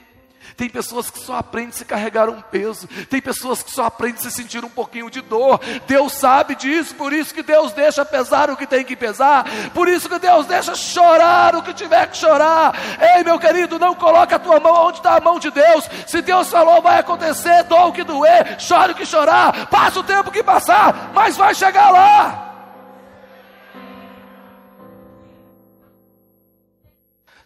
Tem 0.56 0.70
pessoas 0.70 1.10
que 1.10 1.20
só 1.20 1.38
aprendem 1.38 1.70
a 1.70 1.74
se 1.74 1.86
carregar 1.86 2.30
um 2.30 2.42
peso. 2.42 2.88
Tem 3.10 3.22
pessoas 3.22 3.62
que 3.62 3.72
só 3.72 3.86
aprendem 3.86 4.20
a 4.20 4.22
se 4.24 4.32
sentir 4.32 4.64
um 4.64 4.70
pouquinho 4.70 5.10
de 5.10 5.22
dor. 5.22 5.60
Deus 5.88 6.14
sabe 6.14 6.56
disso, 6.56 6.96
por 6.96 7.12
isso 7.14 7.34
que 7.34 7.44
Deus 7.44 7.72
deixa 7.74 8.06
pesar 8.06 8.50
o 8.50 8.58
que 8.58 8.68
tem 8.68 8.84
que 8.84 8.96
pesar. 8.96 9.46
Por 9.74 9.88
isso 9.88 10.10
que 10.10 10.20
Deus 10.20 10.46
deixa 10.46 10.76
chorar 10.76 11.56
o 11.56 11.64
que 11.64 11.74
tiver 11.74 12.08
que 12.08 12.18
chorar. 12.18 12.74
Ei, 13.00 13.24
meu 13.24 13.40
querido, 13.40 13.80
não 13.80 13.96
coloque 13.96 14.34
a 14.34 14.40
tua 14.40 14.60
mão 14.60 14.88
onde 14.88 14.98
está 14.98 15.18
a 15.18 15.22
mão 15.22 15.40
de 15.40 15.52
Deus. 15.52 15.90
Se 16.08 16.22
Deus 16.22 16.50
falou, 16.50 16.82
vai 16.82 17.00
acontecer, 17.00 17.64
doa 17.64 17.86
o 17.86 17.94
que 17.94 18.04
doer, 18.04 18.60
chore 18.60 18.94
o 18.94 18.96
que 18.96 19.06
chorar, 19.06 19.68
passa 19.68 20.00
o 20.00 20.04
tempo 20.04 20.32
que 20.32 20.44
passar, 20.44 21.12
mas 21.14 21.38
vai 21.38 21.54
chegar 21.54 21.90
lá. 21.92 22.46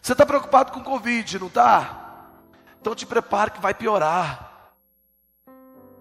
Você 0.00 0.12
está 0.12 0.24
preocupado 0.24 0.72
com 0.72 0.82
Covid, 0.82 1.38
não 1.38 1.48
está? 1.48 1.99
Então 2.80 2.94
te 2.94 3.04
prepare 3.06 3.50
que 3.50 3.60
vai 3.60 3.74
piorar. 3.74 4.72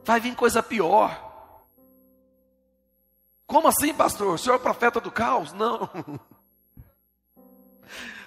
Vai 0.04 0.20
vir 0.20 0.36
coisa 0.36 0.64
pior. 0.64 1.28
Como 3.46 3.68
assim, 3.68 3.94
pastor? 3.94 4.36
O 4.36 4.38
senhor 4.38 4.56
é 4.56 4.58
o 4.58 4.62
profeta 4.62 5.02
do 5.02 5.12
caos? 5.12 5.52
Não. 5.54 5.90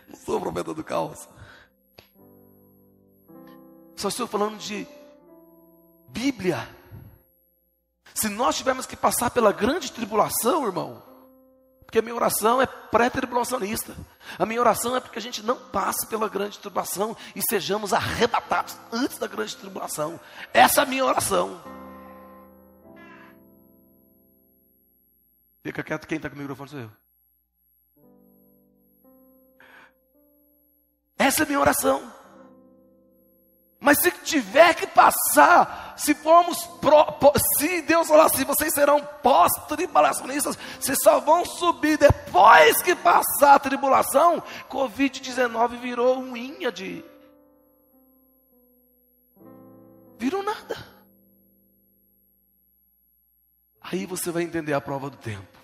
Não 0.06 0.16
sou 0.24 0.40
profeta 0.40 0.74
do 0.74 0.84
caos. 0.84 1.28
Só 3.96 4.08
estou 4.08 4.26
falando 4.26 4.58
de 4.58 4.86
Bíblia. 6.08 6.68
Se 8.14 8.28
nós 8.28 8.56
tivermos 8.56 8.84
que 8.84 8.96
passar 8.96 9.30
pela 9.30 9.52
grande 9.52 9.90
tribulação, 9.90 10.66
irmão, 10.66 11.02
porque 11.92 11.98
a 11.98 12.02
minha 12.02 12.14
oração 12.14 12.62
é 12.62 12.64
pré-tribulacionista. 12.64 13.94
A 14.38 14.46
minha 14.46 14.58
oração 14.58 14.96
é 14.96 15.00
porque 15.00 15.18
a 15.18 15.22
gente 15.22 15.42
não 15.42 15.58
passe 15.58 16.06
pela 16.06 16.26
grande 16.26 16.58
tribulação 16.58 17.14
e 17.36 17.42
sejamos 17.50 17.92
arrebatados 17.92 18.78
antes 18.90 19.18
da 19.18 19.26
grande 19.26 19.54
tribulação. 19.54 20.18
Essa 20.54 20.80
é 20.80 20.84
a 20.84 20.86
minha 20.86 21.04
oração. 21.04 21.62
Fica 25.62 25.82
quieto, 25.82 26.06
quem 26.06 26.16
está 26.16 26.30
com 26.30 26.36
o 26.36 26.38
microfone 26.38 26.70
sou 26.70 26.80
eu. 26.80 26.90
Essa 31.18 31.42
é 31.42 31.44
a 31.44 31.46
minha 31.46 31.60
oração. 31.60 32.10
Mas 33.82 33.98
se 33.98 34.12
tiver 34.12 34.74
que 34.74 34.86
passar, 34.86 35.94
se 35.98 36.14
formos 36.14 36.64
pro, 36.80 37.04
se 37.58 37.82
Deus 37.82 38.06
falar 38.06 38.26
assim, 38.26 38.44
vocês 38.44 38.72
serão 38.72 39.04
pós-tribulacionistas, 39.20 40.56
vocês 40.78 40.96
só 41.02 41.18
vão 41.18 41.44
subir 41.44 41.98
depois 41.98 42.80
que 42.80 42.94
passar 42.94 43.56
a 43.56 43.58
tribulação. 43.58 44.40
Covid-19 44.70 45.80
virou 45.80 46.16
um 46.16 46.36
inha 46.36 46.70
de. 46.70 47.04
Virou 50.16 50.44
nada. 50.44 50.76
Aí 53.80 54.06
você 54.06 54.30
vai 54.30 54.44
entender 54.44 54.74
a 54.74 54.80
prova 54.80 55.10
do 55.10 55.16
tempo. 55.16 55.58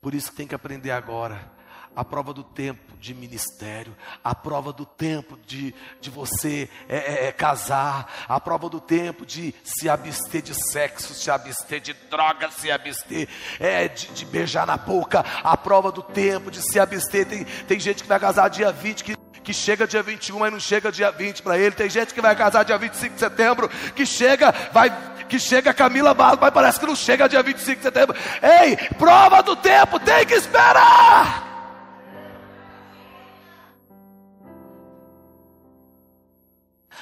Por 0.00 0.14
isso 0.14 0.30
que 0.30 0.38
tem 0.38 0.46
que 0.48 0.54
aprender 0.54 0.90
agora 0.90 1.52
a 1.94 2.02
prova 2.02 2.32
do 2.32 2.42
tempo 2.42 2.85
de 3.06 3.14
ministério, 3.14 3.96
a 4.24 4.34
prova 4.34 4.72
do 4.72 4.84
tempo 4.84 5.38
de, 5.46 5.72
de 6.00 6.10
você 6.10 6.68
é, 6.88 6.96
é, 6.96 7.28
é, 7.28 7.32
casar, 7.32 8.26
a 8.28 8.40
prova 8.40 8.68
do 8.68 8.80
tempo 8.80 9.24
de 9.24 9.54
se 9.62 9.88
abster 9.88 10.42
de 10.42 10.52
sexo, 10.72 11.14
se 11.14 11.30
abster 11.30 11.80
de 11.80 11.92
drogas, 12.10 12.54
se 12.54 12.68
abster 12.68 13.28
é, 13.60 13.86
de, 13.86 14.08
de, 14.08 14.26
beijar 14.26 14.66
na 14.66 14.76
boca, 14.76 15.24
a 15.44 15.56
prova 15.56 15.92
do 15.92 16.02
tempo 16.02 16.50
de 16.50 16.60
se 16.60 16.80
abster. 16.80 17.26
Tem, 17.26 17.44
tem 17.44 17.78
gente 17.78 18.02
que 18.02 18.08
vai 18.08 18.18
casar 18.18 18.48
dia 18.48 18.72
20 18.72 19.04
que 19.04 19.16
que 19.44 19.54
chega 19.54 19.86
dia 19.86 20.02
21, 20.02 20.40
mas 20.40 20.52
não 20.52 20.58
chega 20.58 20.90
dia 20.90 21.08
20 21.12 21.40
para 21.40 21.56
ele. 21.56 21.70
Tem 21.70 21.88
gente 21.88 22.12
que 22.12 22.20
vai 22.20 22.34
casar 22.34 22.64
dia 22.64 22.76
25 22.76 23.14
de 23.14 23.20
setembro, 23.20 23.68
que 23.94 24.04
chega, 24.04 24.52
vai 24.72 24.90
que 25.28 25.38
chega 25.38 25.72
Camila 25.72 26.12
Barros, 26.12 26.40
mas 26.40 26.50
parece 26.50 26.80
que 26.80 26.86
não 26.86 26.96
chega 26.96 27.28
dia 27.28 27.44
25 27.44 27.76
de 27.76 27.82
setembro. 27.82 28.16
Ei, 28.42 28.76
prova 28.98 29.44
do 29.44 29.54
tempo, 29.54 30.00
tem 30.00 30.26
que 30.26 30.34
esperar. 30.34 31.45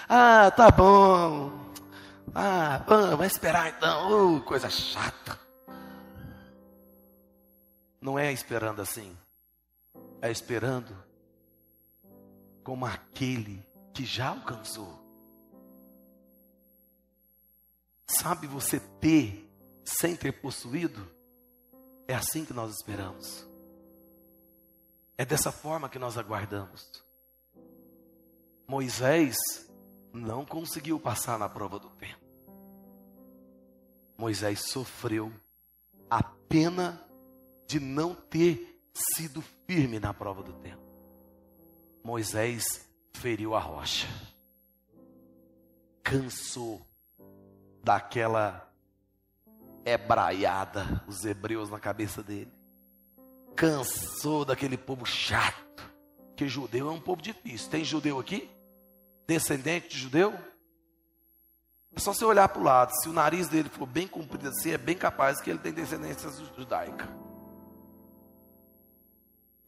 Ah, 0.08 0.50
tá 0.50 0.70
bom. 0.70 1.52
Ah, 2.34 2.84
vai 3.16 3.26
esperar 3.26 3.68
então. 3.68 4.40
Coisa 4.40 4.68
chata. 4.68 5.38
Não 8.00 8.18
é 8.18 8.32
esperando 8.32 8.82
assim. 8.82 9.16
É 10.20 10.30
esperando 10.30 10.94
como 12.62 12.84
aquele 12.84 13.64
que 13.92 14.04
já 14.04 14.28
alcançou. 14.28 15.02
Sabe 18.06 18.46
você 18.46 18.80
ter 19.00 19.50
sem 19.84 20.16
ter 20.16 20.32
possuído? 20.32 21.08
É 22.06 22.14
assim 22.14 22.44
que 22.44 22.52
nós 22.52 22.74
esperamos. 22.74 23.46
É 25.16 25.24
dessa 25.24 25.52
forma 25.52 25.88
que 25.88 25.98
nós 25.98 26.18
aguardamos. 26.18 27.04
Moisés 28.66 29.36
não 30.14 30.44
conseguiu 30.44 31.00
passar 31.00 31.38
na 31.38 31.48
prova 31.48 31.78
do 31.78 31.90
tempo. 31.90 32.24
Moisés 34.16 34.60
sofreu 34.60 35.32
a 36.08 36.22
pena 36.22 37.04
de 37.66 37.80
não 37.80 38.14
ter 38.14 38.80
sido 38.94 39.42
firme 39.66 39.98
na 39.98 40.14
prova 40.14 40.42
do 40.42 40.52
tempo. 40.52 40.82
Moisés 42.04 42.88
feriu 43.12 43.56
a 43.56 43.58
rocha, 43.58 44.06
cansou 46.02 46.80
daquela 47.82 48.72
hebraiada, 49.84 51.02
os 51.08 51.24
hebreus 51.24 51.70
na 51.70 51.80
cabeça 51.80 52.22
dele, 52.22 52.52
cansou 53.56 54.44
daquele 54.44 54.76
povo 54.78 55.04
chato, 55.04 55.90
que 56.36 56.46
judeu 56.46 56.88
é 56.88 56.92
um 56.92 57.00
povo 57.00 57.20
difícil. 57.20 57.70
Tem 57.70 57.84
judeu 57.84 58.20
aqui? 58.20 58.53
Descendente 59.26 59.88
de 59.88 59.98
judeu? 59.98 60.34
É 61.94 62.00
só 62.00 62.12
você 62.12 62.24
olhar 62.24 62.48
para 62.48 62.60
o 62.60 62.64
lado. 62.64 62.92
Se 63.00 63.08
o 63.08 63.12
nariz 63.12 63.48
dele 63.48 63.68
for 63.68 63.86
bem 63.86 64.06
comprido 64.06 64.48
assim, 64.48 64.72
é 64.72 64.78
bem 64.78 64.96
capaz 64.96 65.40
que 65.40 65.48
ele 65.48 65.58
tem 65.58 65.72
descendência 65.72 66.28
judaica. 66.56 67.08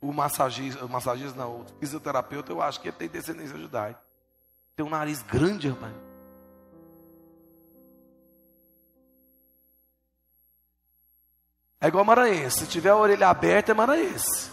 O 0.01 0.13
massagista, 0.13 0.85
o 0.85 0.89
massagista 0.89 1.39
não, 1.39 1.61
o 1.61 1.67
fisioterapeuta, 1.79 2.53
eu 2.53 2.61
acho 2.61 2.81
que 2.81 2.89
ele 2.89 2.97
tem 2.97 3.09
descendência 3.09 3.57
judaica. 3.57 4.01
Tem 4.75 4.85
um 4.85 4.91
nariz 4.91 5.23
grande, 5.23 5.69
rapaz. 5.69 5.95
É 11.81 11.89
igual 11.89 12.05
maranhense. 12.05 12.61
Se 12.61 12.67
tiver 12.67 12.91
a 12.91 12.97
orelha 12.97 13.29
aberta, 13.29 13.71
é 13.71 13.75
maranhense. 13.75 14.51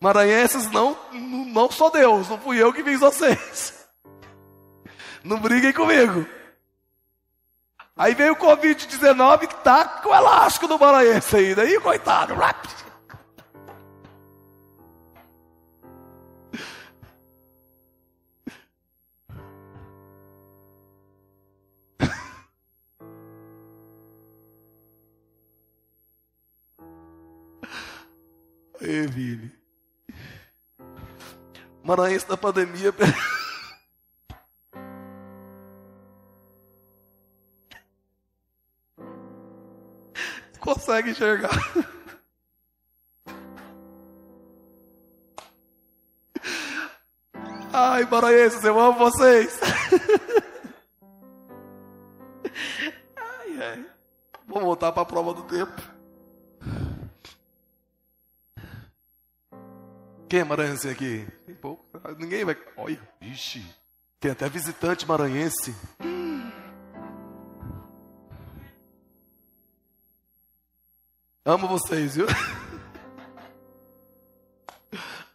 Maranhenses 0.00 0.70
não, 0.70 0.96
não 1.12 1.70
sou 1.70 1.90
Deus, 1.90 2.28
não 2.28 2.38
fui 2.38 2.62
eu 2.62 2.72
que 2.72 2.84
fiz 2.84 3.00
vocês. 3.00 3.74
Não 5.24 5.40
briguem 5.40 5.72
comigo. 5.72 6.26
Aí 7.96 8.14
veio 8.14 8.34
o 8.34 8.36
Covid-19 8.36 9.48
que 9.48 9.56
tá 9.56 9.84
com 9.84 10.10
o 10.10 10.14
elástico 10.14 10.68
do 10.68 10.78
maranhense 10.78 11.36
ainda. 11.36 11.62
Aí, 11.66 11.80
coitado. 11.80 12.34
Ei, 28.80 29.06
Vini. 29.08 29.57
Maranhense 31.88 32.28
da 32.28 32.36
pandemia. 32.36 32.92
Consegue 40.60 41.12
enxergar. 41.12 41.48
Ai, 47.72 48.04
maranhenses, 48.04 48.62
eu 48.64 48.78
amo 48.78 48.98
vocês. 48.98 49.58
Ai, 53.16 53.62
ai. 53.62 53.86
Vamos 54.46 54.64
voltar 54.64 54.92
para 54.92 55.04
a 55.04 55.06
prova 55.06 55.32
do 55.32 55.44
tempo. 55.44 55.80
Quem 60.28 60.40
é 60.40 60.44
maranhense 60.44 60.86
aqui? 60.90 61.37
Ninguém 62.18 62.44
vai. 62.44 62.56
Olha, 62.76 63.00
vixe. 63.20 63.64
Tem 64.20 64.30
até 64.30 64.48
visitante 64.48 65.06
maranhense. 65.06 65.74
Amo 71.44 71.68
vocês, 71.68 72.16
viu? 72.16 72.26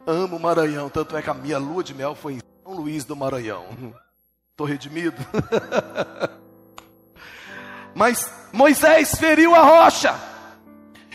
Amo 0.06 0.36
o 0.36 0.40
Maranhão. 0.40 0.88
Tanto 0.88 1.16
é 1.16 1.22
que 1.22 1.30
a 1.30 1.34
minha 1.34 1.58
lua 1.58 1.82
de 1.82 1.94
mel 1.94 2.14
foi 2.14 2.34
em 2.34 2.40
São 2.62 2.74
Luís 2.74 3.04
do 3.04 3.16
Maranhão. 3.16 3.66
Estou 4.50 4.66
redimido. 4.66 5.16
Mas 7.94 8.30
Moisés 8.52 9.14
feriu 9.16 9.54
a 9.54 9.62
rocha. 9.62 10.33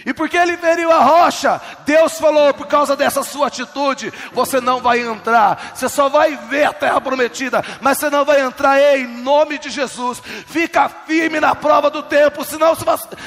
E 0.06 0.14
porque 0.14 0.38
ele 0.38 0.58
feriu 0.58 0.92
a 0.92 1.00
rocha, 1.00 1.62
Deus 1.86 2.18
falou: 2.20 2.54
por 2.54 2.68
causa 2.68 2.96
dessa 2.96 3.24
sua 3.24 3.48
atitude, 3.48 4.14
você 4.32 4.62
não 4.62 4.82
vai 4.82 5.00
entrar. 5.02 5.72
Você 5.74 5.90
só 5.90 6.10
vai 6.10 6.36
ver 6.50 6.66
a 6.66 6.74
terra 6.74 7.02
prometida, 7.02 7.64
mas 7.82 7.98
você 7.98 8.10
não 8.10 8.24
vai 8.24 8.42
entrar 8.42 8.80
em 8.98 9.08
nome 9.08 9.58
de 9.58 9.70
Jesus. 9.70 10.22
Fica 10.48 10.90
firme 10.90 11.40
na 11.40 11.56
prova 11.56 11.90
do 11.90 12.04
tempo, 12.04 12.44
senão, 12.44 12.76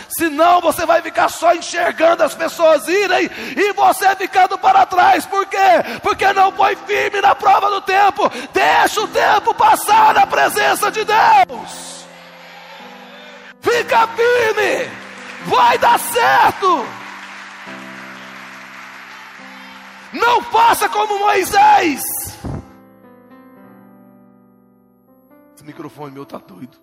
senão 0.09 0.61
você 0.61 0.87
vai 0.87 1.03
ficar 1.03 1.29
só 1.29 1.55
enxergando 1.55 2.23
as 2.23 2.35
pessoas 2.35 2.87
irem 2.89 3.31
e 3.57 3.73
você 3.73 4.15
ficando 4.17 4.59
para 4.59 4.87
trás. 4.87 5.27
Por 5.27 5.47
quê? 5.47 5.59
Porque 6.03 6.33
não 6.33 6.53
foi 6.53 6.77
firme 6.77 7.21
na 7.21 7.35
prova 7.35 7.71
do 7.71 7.81
tempo. 7.81 8.31
Deixa 8.53 9.01
o 9.01 9.09
tempo 9.09 9.55
passar 9.55 10.15
na 10.15 10.27
presença 10.27 10.91
de 10.91 11.05
Deus. 11.05 12.07
Fica 13.61 14.09
firme. 14.09 15.02
Vai 15.49 15.79
dar 15.79 15.99
certo. 15.99 16.67
Não 20.13 20.43
faça 20.43 20.89
como 20.89 21.19
Moisés. 21.19 22.03
Esse 25.55 25.65
microfone 25.65 26.13
meu 26.13 26.25
tá 26.27 26.39
doido. 26.39 26.79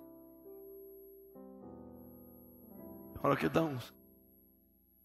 Hora 3.22 3.36
que 3.36 3.50
dá 3.50 3.62
um, 3.64 3.78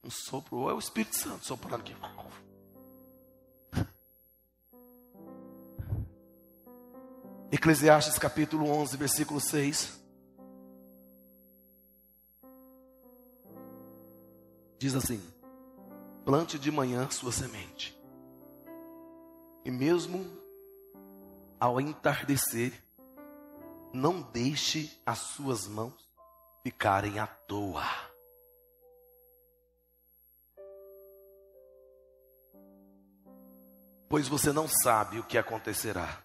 um 0.05 0.11
sopro, 0.11 0.70
é 0.70 0.74
o 0.74 0.78
Espírito 0.78 1.16
Santo 1.16 1.44
soprando 1.44 1.80
aqui. 1.80 1.96
Eclesiastes 7.50 8.18
capítulo 8.18 8.70
11, 8.70 8.96
versículo 8.96 9.40
6. 9.40 10.03
Diz 14.85 14.95
assim: 14.95 15.18
plante 16.26 16.59
de 16.59 16.70
manhã 16.70 17.09
sua 17.09 17.32
semente, 17.32 17.99
e 19.64 19.70
mesmo 19.70 20.26
ao 21.59 21.80
entardecer, 21.80 22.70
não 23.95 24.20
deixe 24.20 25.01
as 25.07 25.20
suas 25.20 25.66
mãos 25.66 25.95
ficarem 26.62 27.18
à 27.18 27.26
toa. 27.26 27.82
Pois 34.07 34.28
você 34.28 34.53
não 34.53 34.68
sabe 34.68 35.18
o 35.18 35.24
que 35.24 35.39
acontecerá, 35.39 36.22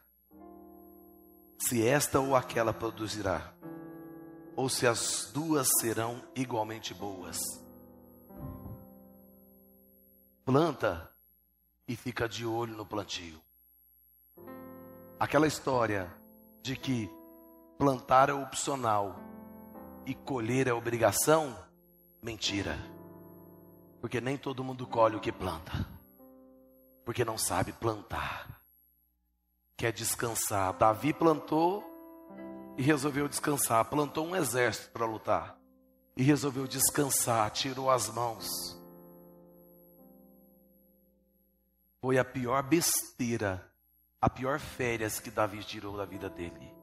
se 1.58 1.88
esta 1.88 2.20
ou 2.20 2.36
aquela 2.36 2.74
produzirá, 2.74 3.54
ou 4.54 4.68
se 4.68 4.86
as 4.86 5.32
duas 5.32 5.70
serão 5.80 6.22
igualmente 6.36 6.94
boas 6.94 7.40
planta 10.50 11.08
e 11.88 11.96
fica 11.96 12.28
de 12.28 12.44
olho 12.44 12.76
no 12.76 12.84
plantio. 12.84 13.40
Aquela 15.20 15.46
história 15.46 16.12
de 16.64 16.76
que 16.76 17.08
plantar 17.78 18.30
é 18.30 18.34
opcional 18.34 19.16
e 20.08 20.16
colher 20.16 20.66
é 20.66 20.74
obrigação, 20.74 21.56
mentira. 22.20 22.76
Porque 24.02 24.20
nem 24.20 24.40
todo 24.40 24.64
mundo 24.64 24.88
colhe 24.88 25.16
o 25.16 25.20
que 25.20 25.32
planta. 25.32 25.88
Porque 27.06 27.24
não 27.24 27.38
sabe 27.38 27.72
plantar. 27.72 28.60
Quer 29.78 29.94
descansar. 29.94 30.74
Davi 30.74 31.14
plantou 31.14 31.84
e 32.76 32.82
resolveu 32.82 33.28
descansar. 33.28 33.86
Plantou 33.86 34.26
um 34.26 34.36
exército 34.36 34.90
para 34.90 35.06
lutar. 35.06 35.60
E 36.18 36.24
resolveu 36.24 36.66
descansar, 36.66 37.52
tirou 37.52 37.92
as 37.92 38.10
mãos 38.10 38.79
foi 42.02 42.18
a 42.18 42.26
pior 42.26 42.64
besteira, 42.64 43.66
a 44.22 44.30
pior 44.30 44.60
férias 44.60 45.20
que 45.20 45.30
Davi 45.30 45.64
tirou 45.64 45.98
da 45.98 46.06
vida 46.06 46.30
dele. 46.30 46.74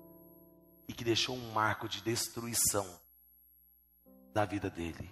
E 0.88 0.92
que 0.92 1.04
deixou 1.04 1.36
um 1.36 1.52
marco 1.52 1.88
de 1.88 2.00
destruição 2.00 2.86
da 4.32 4.44
vida 4.44 4.70
dele. 4.70 5.10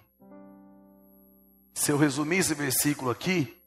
Se 1.73 1.91
eu 1.91 1.97
resumir 1.97 2.37
esse 2.37 2.53
versículo 2.53 3.11
aqui, 3.11 3.61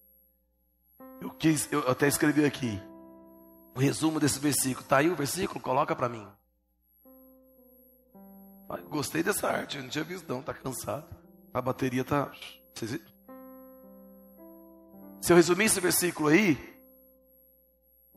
eu, 1.20 1.30
quis, 1.30 1.70
eu 1.70 1.86
até 1.90 2.08
escrevi 2.08 2.44
aqui. 2.44 2.80
O 3.74 3.80
resumo 3.80 4.18
desse 4.18 4.38
versículo. 4.38 4.82
Está 4.82 4.98
aí 4.98 5.10
o 5.10 5.16
versículo? 5.16 5.60
Coloca 5.60 5.94
para 5.94 6.08
mim. 6.08 6.26
gostei 8.88 9.22
dessa 9.22 9.48
arte, 9.48 9.76
eu 9.76 9.82
não 9.82 9.90
tinha 9.90 10.04
visto 10.04 10.26
não, 10.28 10.42
tá 10.42 10.54
cansado. 10.54 11.06
A 11.52 11.60
bateria 11.60 12.04
tá. 12.04 12.32
Vocês 12.74 12.92
viram? 12.92 13.17
Se 15.20 15.32
eu 15.32 15.36
resumir 15.36 15.64
esse 15.64 15.80
versículo 15.80 16.28
aí, 16.28 16.56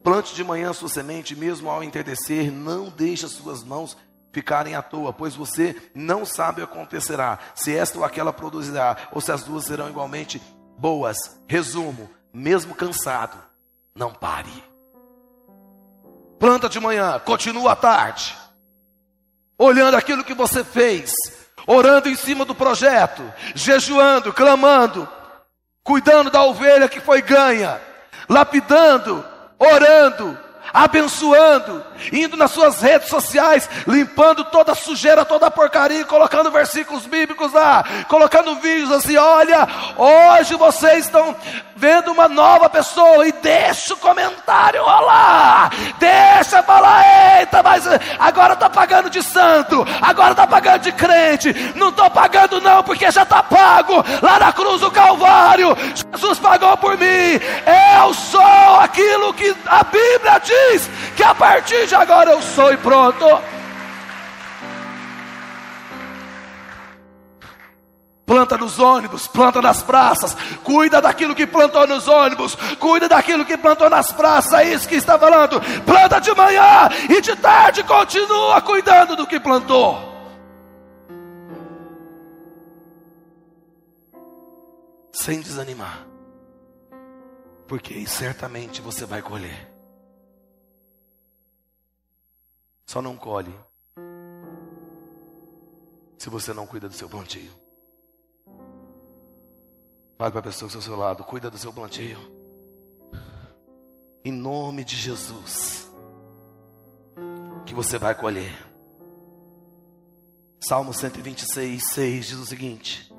plante 0.04 0.36
de 0.36 0.43
manhã 0.43 0.72
sua 0.74 0.89
semente, 0.89 1.36
mesmo 1.36 1.70
ao 1.70 1.84
entardecer, 1.84 2.52
não 2.52 2.89
deixe 2.89 3.26
as 3.26 3.32
suas 3.32 3.64
mãos 3.64 3.97
ficarem 4.32 4.76
à 4.76 4.82
toa, 4.82 5.12
pois 5.12 5.36
você 5.36 5.76
não 5.93 6.26
sabe 6.26 6.62
o 6.62 6.68
que 6.68 6.74
acontecerá, 6.74 7.38
se 7.54 7.76
esta 7.76 7.97
ou 7.97 8.06
aquela 8.06 8.32
produzirá, 8.32 8.97
ou 9.12 9.20
se 9.20 9.32
as 9.32 9.43
duas 9.43 9.66
serão 9.66 9.89
igualmente 9.89 10.41
boas. 10.78 11.18
Resumo, 11.47 12.10
mesmo 12.34 12.74
cansado, 12.74 13.38
não 13.93 14.14
pare. 14.14 14.64
Planta 16.39 16.70
de 16.70 16.80
manhã, 16.80 17.20
continua 17.20 17.74
à 17.74 17.76
tarde, 17.76 18.36
olhando 19.58 19.95
aquilo 19.95 20.24
que 20.24 20.34
você 20.34 20.64
fez, 20.64 21.12
orando 21.68 22.10
em 22.10 22.16
cima 22.16 22.45
do 22.45 22.56
projeto, 22.56 23.22
jejuando, 23.54 24.34
clamando, 24.34 25.08
cuidando 25.84 26.30
da 26.30 26.44
ovelha 26.44 26.88
que 26.88 27.00
foi 27.00 27.22
ganha, 27.22 27.80
lapidando, 28.30 29.26
orando, 29.58 30.38
abençoando, 30.74 31.84
indo 32.12 32.38
nas 32.38 32.52
suas 32.52 32.82
redes 32.82 33.10
sociais, 33.10 33.70
limpando 33.88 34.44
toda 34.46 34.72
a 34.72 34.76
sujeira, 34.76 35.26
toda 35.26 35.48
a 35.48 35.52
porcaria, 35.52 36.06
colocando 36.06 36.52
versículos 36.52 37.06
bíblicos 37.06 37.52
lá, 37.54 37.84
colocando 38.08 38.56
vídeos 38.56 38.92
assim: 38.92 39.18
olha, 39.18 39.68
hoje 39.98 40.56
vocês 40.56 41.06
estão 41.06 41.36
vendo 41.82 42.12
uma 42.12 42.28
nova 42.28 42.70
pessoa, 42.70 43.28
e 43.28 43.32
deixa 43.32 43.96
o 43.96 43.98
comentário 43.98 44.84
rolar, 44.84 45.72
deixa 45.98 46.62
falar, 46.62 47.40
eita, 47.40 47.64
mas 47.64 47.86
agora 48.20 48.54
está 48.54 48.70
pagando 48.70 49.10
de 49.10 49.24
santo, 49.24 49.84
agora 50.00 50.32
está 50.32 50.46
pagando 50.46 50.82
de 50.84 50.92
crente, 50.92 51.74
não 51.76 51.90
estou 51.90 52.08
pagando 52.12 52.62
não, 52.62 52.84
porque 52.84 53.10
já 53.10 53.24
está 53.24 53.42
pago 53.42 53.96
lá 54.22 54.38
na 54.38 54.54
cruz 54.54 54.82
do 54.82 54.92
Calvário, 54.92 55.76
Jesus 56.16 56.38
pagou 56.38 56.78
por 56.78 56.96
mim, 57.00 57.40
eu 58.04 58.14
sou 58.14 58.76
aquilo 58.80 59.34
que 59.34 59.56
a 59.66 59.84
Bíblia 59.84 60.40
diz, 60.44 60.61
que 61.16 61.24
a 61.24 61.36
partir 61.36 61.88
de 61.88 61.95
agora 61.95 62.32
eu 62.32 62.41
sou 62.41 62.72
e 62.72 62.78
pronto. 62.78 63.26
Planta 68.32 68.57
nos 68.57 68.80
ônibus, 68.80 69.28
planta 69.28 69.62
nas 69.62 69.84
praças, 69.84 70.38
cuida 70.64 71.01
daquilo 71.01 71.36
que 71.36 71.45
plantou 71.45 71.86
nos 71.86 72.07
ônibus, 72.07 72.55
cuida 72.80 73.09
daquilo 73.09 73.43
que 73.43 73.57
plantou 73.57 73.89
nas 73.89 74.09
praças, 74.14 74.53
é 74.53 74.74
isso 74.74 74.88
que 74.88 74.95
está 74.95 75.20
falando. 75.20 75.59
Planta 75.86 76.18
de 76.22 76.34
manhã 76.34 76.88
e 77.09 77.20
de 77.20 77.36
tarde 77.36 77.84
continua 77.84 78.62
cuidando 78.62 79.18
do 79.18 79.28
que 79.28 79.38
plantou. 79.38 79.99
Sem 85.12 85.41
desanimar, 85.41 86.07
porque 87.68 88.07
certamente 88.07 88.82
você 88.82 89.05
vai 89.05 89.22
colher. 89.22 89.71
Só 92.92 93.02
não 93.02 93.16
colhe 93.16 93.58
se 96.18 96.30
você 96.30 96.54
não 96.54 96.68
cuida 96.68 96.89
do 96.89 96.94
seu 96.94 97.08
plantio. 97.08 97.50
Fale 100.18 100.32
para 100.32 100.39
a 100.42 100.44
pessoa 100.44 100.70
que 100.70 100.76
está 100.76 100.80
ao 100.80 100.82
seu 100.82 100.98
lado, 100.98 101.24
cuida 101.24 101.50
do 101.50 101.58
seu 101.58 101.72
plantio. 101.72 102.18
Em 104.26 104.34
nome 104.34 104.84
de 104.84 104.98
Jesus, 104.98 105.89
que 107.66 107.74
você 107.74 107.98
vai 107.98 108.14
colher. 108.14 108.52
Salmo 110.60 110.94
126, 110.94 111.94
6 111.94 112.26
diz 112.26 112.38
o 112.39 112.46
seguinte: 112.46 113.10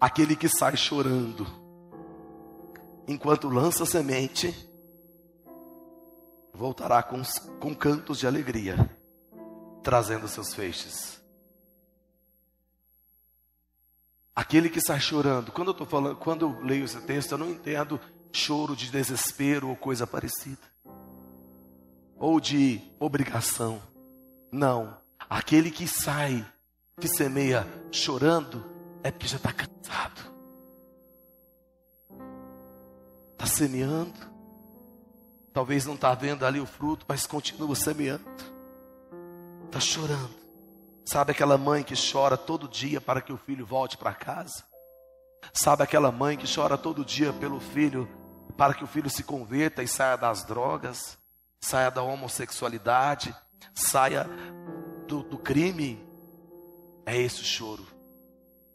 Aquele 0.00 0.36
que 0.36 0.48
sai 0.48 0.76
chorando, 0.76 1.44
enquanto 3.08 3.48
lança 3.48 3.84
semente, 3.84 4.69
voltará 6.52 7.02
com, 7.02 7.22
com 7.58 7.74
cantos 7.74 8.18
de 8.18 8.26
alegria, 8.26 8.76
trazendo 9.82 10.28
seus 10.28 10.54
feixes. 10.54 11.20
Aquele 14.34 14.70
que 14.70 14.78
está 14.78 14.98
chorando, 14.98 15.52
quando 15.52 15.68
eu 15.68 15.72
estou 15.72 15.86
falando, 15.86 16.16
quando 16.16 16.46
eu 16.46 16.60
leio 16.62 16.84
esse 16.84 17.00
texto, 17.02 17.32
eu 17.32 17.38
não 17.38 17.50
entendo 17.50 18.00
choro 18.32 18.76
de 18.76 18.90
desespero 18.90 19.68
ou 19.68 19.76
coisa 19.76 20.06
parecida, 20.06 20.62
ou 22.16 22.40
de 22.40 22.80
obrigação. 22.98 23.82
Não, 24.50 24.96
aquele 25.28 25.70
que 25.70 25.86
sai, 25.86 26.46
que 26.98 27.08
semeia 27.08 27.66
chorando, 27.90 28.64
é 29.02 29.10
porque 29.10 29.26
já 29.26 29.36
está 29.36 29.52
cansado. 29.52 30.20
Está 33.32 33.46
semeando, 33.46 34.18
Talvez 35.52 35.84
não 35.84 35.94
está 35.94 36.14
vendo 36.14 36.46
ali 36.46 36.60
o 36.60 36.66
fruto, 36.66 37.04
mas 37.08 37.26
continua 37.26 37.74
semeando. 37.74 38.24
Está 39.66 39.80
chorando. 39.80 40.40
Sabe 41.04 41.32
aquela 41.32 41.58
mãe 41.58 41.82
que 41.82 41.94
chora 41.94 42.36
todo 42.36 42.68
dia 42.68 43.00
para 43.00 43.20
que 43.20 43.32
o 43.32 43.36
filho 43.36 43.66
volte 43.66 43.96
para 43.96 44.12
casa? 44.14 44.64
Sabe 45.52 45.82
aquela 45.82 46.12
mãe 46.12 46.36
que 46.36 46.52
chora 46.52 46.78
todo 46.78 47.04
dia 47.04 47.32
pelo 47.32 47.58
filho 47.60 48.08
para 48.56 48.74
que 48.74 48.84
o 48.84 48.86
filho 48.86 49.10
se 49.10 49.24
converta 49.24 49.82
e 49.82 49.88
saia 49.88 50.16
das 50.16 50.44
drogas, 50.44 51.18
saia 51.60 51.90
da 51.90 52.02
homossexualidade, 52.02 53.34
saia 53.74 54.28
do, 55.08 55.22
do 55.22 55.38
crime? 55.38 55.98
É 57.06 57.16
esse 57.16 57.40
o 57.40 57.44
choro, 57.44 57.86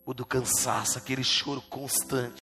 o 0.05 0.13
do 0.13 0.25
cansaço, 0.25 0.97
aquele 0.97 1.23
choro 1.23 1.61
constante. 1.61 2.41